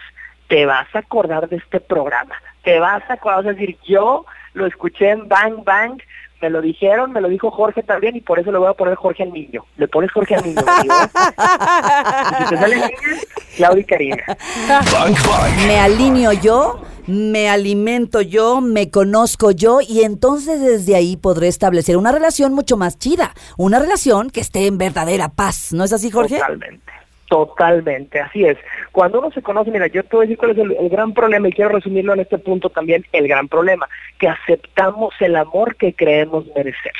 te 0.48 0.66
vas 0.66 0.88
a 0.94 1.00
acordar 1.00 1.48
de 1.48 1.56
este 1.56 1.80
programa, 1.80 2.34
te 2.62 2.78
vas 2.78 3.02
a 3.08 3.14
acordar, 3.14 3.44
vas 3.44 3.56
decir, 3.56 3.78
yo 3.86 4.24
lo 4.54 4.66
escuché 4.66 5.10
en 5.10 5.28
Bang 5.28 5.64
Bang, 5.64 6.00
me 6.40 6.50
lo 6.50 6.60
dijeron, 6.60 7.12
me 7.12 7.20
lo 7.20 7.28
dijo 7.28 7.50
Jorge 7.50 7.82
también 7.82 8.14
y 8.16 8.20
por 8.20 8.38
eso 8.38 8.52
le 8.52 8.58
voy 8.58 8.68
a 8.68 8.74
poner 8.74 8.94
Jorge 8.94 9.24
al 9.24 9.32
niño. 9.32 9.64
Le 9.76 9.88
pones 9.88 10.12
Jorge 10.12 10.36
al 10.36 10.44
niño, 10.44 10.60
¿eh? 10.60 10.88
Y 12.40 12.44
si 12.44 12.56
te 12.56 12.96
Claudia 13.56 13.80
y 13.80 13.84
Karina. 13.84 14.24
Me 15.66 15.80
alineo 15.80 16.32
yo, 16.32 16.80
me 17.08 17.48
alimento 17.48 18.20
yo, 18.20 18.60
me 18.60 18.90
conozco 18.90 19.50
yo 19.50 19.78
y 19.80 20.02
entonces 20.02 20.60
desde 20.60 20.94
ahí 20.94 21.16
podré 21.16 21.48
establecer 21.48 21.96
una 21.96 22.12
relación 22.12 22.52
mucho 22.52 22.76
más 22.76 22.98
chida, 22.98 23.32
una 23.56 23.78
relación 23.78 24.28
que 24.28 24.40
esté 24.40 24.66
en 24.66 24.76
verdadera 24.76 25.30
paz. 25.30 25.72
¿No 25.72 25.84
es 25.84 25.92
así, 25.94 26.10
Jorge? 26.10 26.36
Totalmente. 26.36 26.92
Totalmente, 27.28 28.20
así 28.20 28.44
es. 28.44 28.56
Cuando 28.90 29.18
uno 29.18 29.30
se 29.30 29.42
conoce, 29.42 29.70
mira, 29.70 29.86
yo 29.86 30.02
te 30.02 30.16
voy 30.16 30.24
a 30.24 30.28
decir 30.28 30.38
cuál 30.38 30.52
es 30.52 30.58
el, 30.58 30.88
gran 30.88 31.12
problema 31.12 31.48
y 31.48 31.52
quiero 31.52 31.70
resumirlo 31.70 32.14
en 32.14 32.20
este 32.20 32.38
punto 32.38 32.70
también, 32.70 33.04
el 33.12 33.28
gran 33.28 33.48
problema, 33.48 33.86
que 34.18 34.28
aceptamos 34.28 35.14
el 35.20 35.36
amor 35.36 35.76
que 35.76 35.92
creemos 35.92 36.46
merecer. 36.56 36.92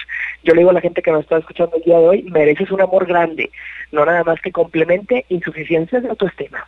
Yo 0.45 0.53
le 0.55 0.61
digo 0.61 0.71
a 0.71 0.75
la 0.75 0.83
gente 0.83 1.01
que 1.01 1.13
nos 1.13 1.23
está 1.23 1.39
escuchando 1.39 1.77
el 1.77 1.83
día 1.83 1.99
de 1.99 2.09
hoy, 2.09 2.23
mereces 2.25 2.71
un 2.71 2.83
amor 2.83 3.07
grande, 3.07 3.51
no 3.91 4.05
nada 4.05 4.23
más 4.23 4.39
que 4.43 4.53
complemente 4.53 5.25
insuficiencias 5.31 6.03
de 6.03 6.11
autoestima. 6.11 6.67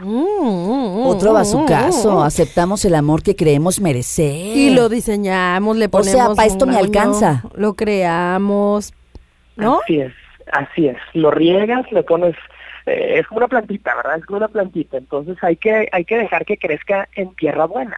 Mm, 0.00 0.06
mm, 0.06 1.02
mm, 1.02 1.06
Otro 1.06 1.32
va 1.32 1.40
a 1.40 1.44
su 1.44 1.58
mm, 1.60 1.66
caso, 1.66 2.16
mm. 2.16 2.22
aceptamos 2.22 2.84
el 2.84 2.94
amor 2.94 3.22
que 3.22 3.34
creemos 3.34 3.80
merecer. 3.80 4.56
Y 4.56 4.70
lo 4.70 4.88
diseñamos, 4.88 5.76
le 5.76 5.88
O 5.90 6.02
sea, 6.02 6.12
ponemos. 6.12 6.36
pa' 6.36 6.46
esto 6.46 6.66
me 6.66 6.76
alcanza. 6.76 7.42
Lo 7.54 7.74
creamos. 7.74 8.92
¿no? 9.56 9.80
Así 9.82 10.00
es, 10.00 10.12
así 10.52 10.86
es. 10.86 10.96
Lo 11.14 11.30
riegas, 11.30 11.90
le 11.92 12.02
pones, 12.02 12.36
eh, 12.86 13.16
es 13.18 13.26
como 13.26 13.38
una 13.38 13.48
plantita, 13.48 13.94
¿verdad? 13.96 14.18
Es 14.18 14.24
como 14.24 14.38
una 14.38 14.48
plantita. 14.48 14.96
Entonces 14.96 15.36
hay 15.42 15.56
que, 15.56 15.88
hay 15.92 16.04
que 16.04 16.16
dejar 16.16 16.44
que 16.44 16.56
crezca 16.56 17.08
en 17.16 17.34
tierra 17.34 17.66
buena, 17.66 17.96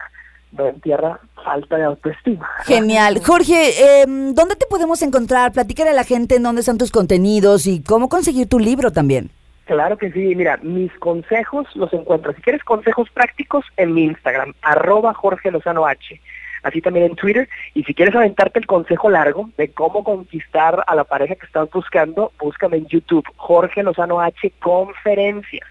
no 0.51 0.67
en 0.67 0.81
tierra 0.81 1.19
falta 1.43 1.77
de 1.77 1.83
autoestima. 1.83 2.49
Genial. 2.65 3.21
Jorge, 3.23 4.01
eh, 4.01 4.05
¿dónde 4.07 4.55
te 4.55 4.65
podemos 4.69 5.01
encontrar? 5.03 5.51
Platícale 5.51 5.91
a 5.91 5.93
la 5.93 6.03
gente 6.03 6.35
en 6.35 6.43
dónde 6.43 6.61
están 6.61 6.77
tus 6.77 6.91
contenidos 6.91 7.67
y 7.67 7.83
cómo 7.83 8.09
conseguir 8.09 8.47
tu 8.49 8.59
libro 8.59 8.91
también. 8.91 9.31
Claro 9.71 9.97
que 9.97 10.11
sí, 10.11 10.35
mira, 10.35 10.59
mis 10.61 10.91
consejos 10.99 11.65
los 11.77 11.93
encuentras. 11.93 12.35
Si 12.35 12.41
quieres 12.41 12.61
consejos 12.61 13.09
prácticos, 13.09 13.63
en 13.77 13.93
mi 13.93 14.03
Instagram, 14.03 14.53
arroba 14.61 15.13
Jorge 15.13 15.49
Lozano 15.49 15.87
H. 15.87 16.19
Así 16.61 16.81
también 16.81 17.05
en 17.05 17.15
Twitter. 17.15 17.47
Y 17.73 17.85
si 17.85 17.93
quieres 17.93 18.13
aventarte 18.13 18.59
el 18.59 18.65
consejo 18.65 19.09
largo 19.09 19.49
de 19.55 19.71
cómo 19.71 20.03
conquistar 20.03 20.83
a 20.85 20.93
la 20.93 21.05
pareja 21.05 21.35
que 21.35 21.45
estás 21.45 21.71
buscando, 21.71 22.33
búscame 22.37 22.75
en 22.75 22.87
YouTube, 22.87 23.25
Jorge 23.37 23.81
Lozano 23.81 24.19
H 24.19 24.51
Conferencias. 24.59 25.69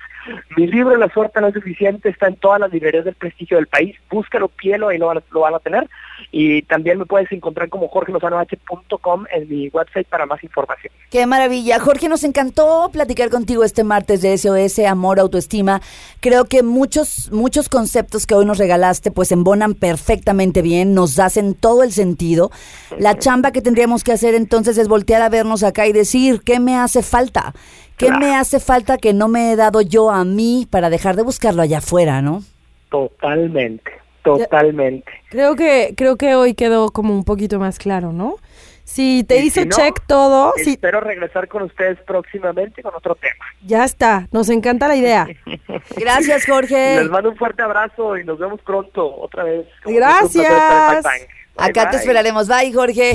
Mi 0.57 0.67
libro 0.67 0.97
La 0.97 1.09
suerte 1.09 1.41
no 1.41 1.49
es 1.49 1.55
suficiente 1.55 2.09
está 2.09 2.29
en 2.29 2.37
todas 2.37 2.61
las 2.61 2.73
librerías 2.73 3.05
del 3.05 3.15
prestigio 3.15 3.57
del 3.57 3.67
país. 3.67 3.97
Búscalo, 4.11 4.49
pielo, 4.49 4.89
ahí 4.89 4.99
lo 4.99 5.07
van, 5.07 5.19
a, 5.19 5.23
lo 5.31 5.41
van 5.41 5.55
a 5.55 5.59
tener. 5.59 5.89
Y 6.31 6.63
también 6.63 6.99
me 6.99 7.07
puedes 7.07 7.31
encontrar 7.33 7.69
como 7.69 7.89
jorgelozanoh.com 7.89 9.25
en 9.33 9.49
mi 9.49 9.69
website 9.69 10.07
para 10.07 10.27
más 10.27 10.43
información. 10.45 10.93
Qué 11.11 11.27
maravilla. 11.27 11.81
Jorge, 11.81 12.09
nos 12.09 12.25
encantó 12.25 12.91
platicar 12.93 13.31
contigo 13.31 13.65
este 13.65 13.85
martes 13.85 14.23
de 14.23 14.37
SOS, 14.37 14.81
amor, 14.81 15.19
autoestima. 15.19 15.81
Creo 16.21 16.45
que 16.45 16.63
muchos, 16.63 17.33
muchos 17.33 17.69
conceptos 17.69 18.27
que 18.27 18.35
hoy 18.35 18.45
nos 18.45 18.59
regalaste 18.59 19.11
pues 19.11 19.33
embonan 19.33 19.75
perfectamente 19.75 20.63
bien, 20.63 20.95
nos 20.95 21.19
hacen 21.19 21.55
todo 21.55 21.83
el 21.83 21.93
sentido. 21.93 22.51
La 22.99 23.19
chamba 23.19 23.53
que 23.53 23.63
tendríamos 23.63 24.05
que 24.05 24.13
hacer 24.13 24.35
entonces 24.35 24.79
es 24.79 24.89
voltear 24.89 25.23
a 25.23 25.29
vernos 25.29 25.63
acá 25.63 25.87
y 25.87 25.93
decir, 25.93 26.43
¿qué 26.45 26.61
me 26.61 26.77
hace 26.77 27.03
falta? 27.03 27.55
¿Qué 28.01 28.11
me 28.13 28.35
hace 28.35 28.59
falta 28.61 28.99
que 28.99 29.13
no 29.13 29.29
me 29.29 29.53
he 29.53 29.57
dado 29.57 29.81
yo 29.83 30.11
a 30.11 30.25
mí 30.25 30.67
para 30.71 30.91
dejar 30.91 31.17
de 31.17 31.23
buscarlo 31.23 31.63
allá 31.63 31.79
afuera, 31.79 32.23
no? 32.23 32.43
Totalmente, 32.91 33.93
totalmente. 34.23 35.11
Creo 35.31 35.55
que, 35.55 35.95
creo 35.97 36.17
que 36.17 36.35
hoy 36.35 36.55
quedó 36.55 36.91
como 36.91 37.15
un 37.15 37.25
poquito 37.25 37.59
más 37.59 37.79
claro, 37.79 38.13
¿no? 38.13 38.37
Si 38.85 39.23
te 39.23 39.39
Y 39.39 39.47
hizo 39.47 39.61
si 39.61 39.69
no, 39.69 39.77
check 39.77 40.01
todo, 40.09 40.53
si, 40.65 40.71
Espero 40.73 41.01
regresar 41.01 41.47
con 41.47 41.63
ustedes 41.63 41.99
próximamente 42.05 42.83
con 42.83 42.93
otro 42.95 43.15
tema. 43.15 43.45
ya 43.65 43.85
está, 43.85 44.27
nos 44.33 44.49
encanta 44.49 44.89
la 44.89 44.97
idea. 44.97 45.29
Gracias, 45.97 46.45
Jorge. 46.47 46.97
Les 46.97 47.09
mando 47.09 47.31
un 47.31 47.37
fuerte 47.37 47.63
abrazo 47.63 48.17
y 48.19 48.25
nos 48.25 48.39
vemos 48.41 48.61
pronto 48.63 49.15
otra 49.21 49.45
vez. 49.45 49.67
Gracias. 49.85 51.05
Bye, 51.05 51.29
Acá 51.57 51.91
te 51.91 51.99
esperaremos. 51.99 52.49
Bye, 52.49 52.73
Jorge. 52.73 53.13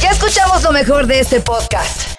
Ya 0.00 0.10
escuchamos 0.10 0.64
lo 0.64 0.72
mejor 0.72 1.06
de 1.06 1.20
este 1.20 1.40
podcast. 1.40 2.11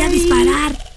voy 0.00 0.08
a 0.08 0.12
disparar. 0.12 0.89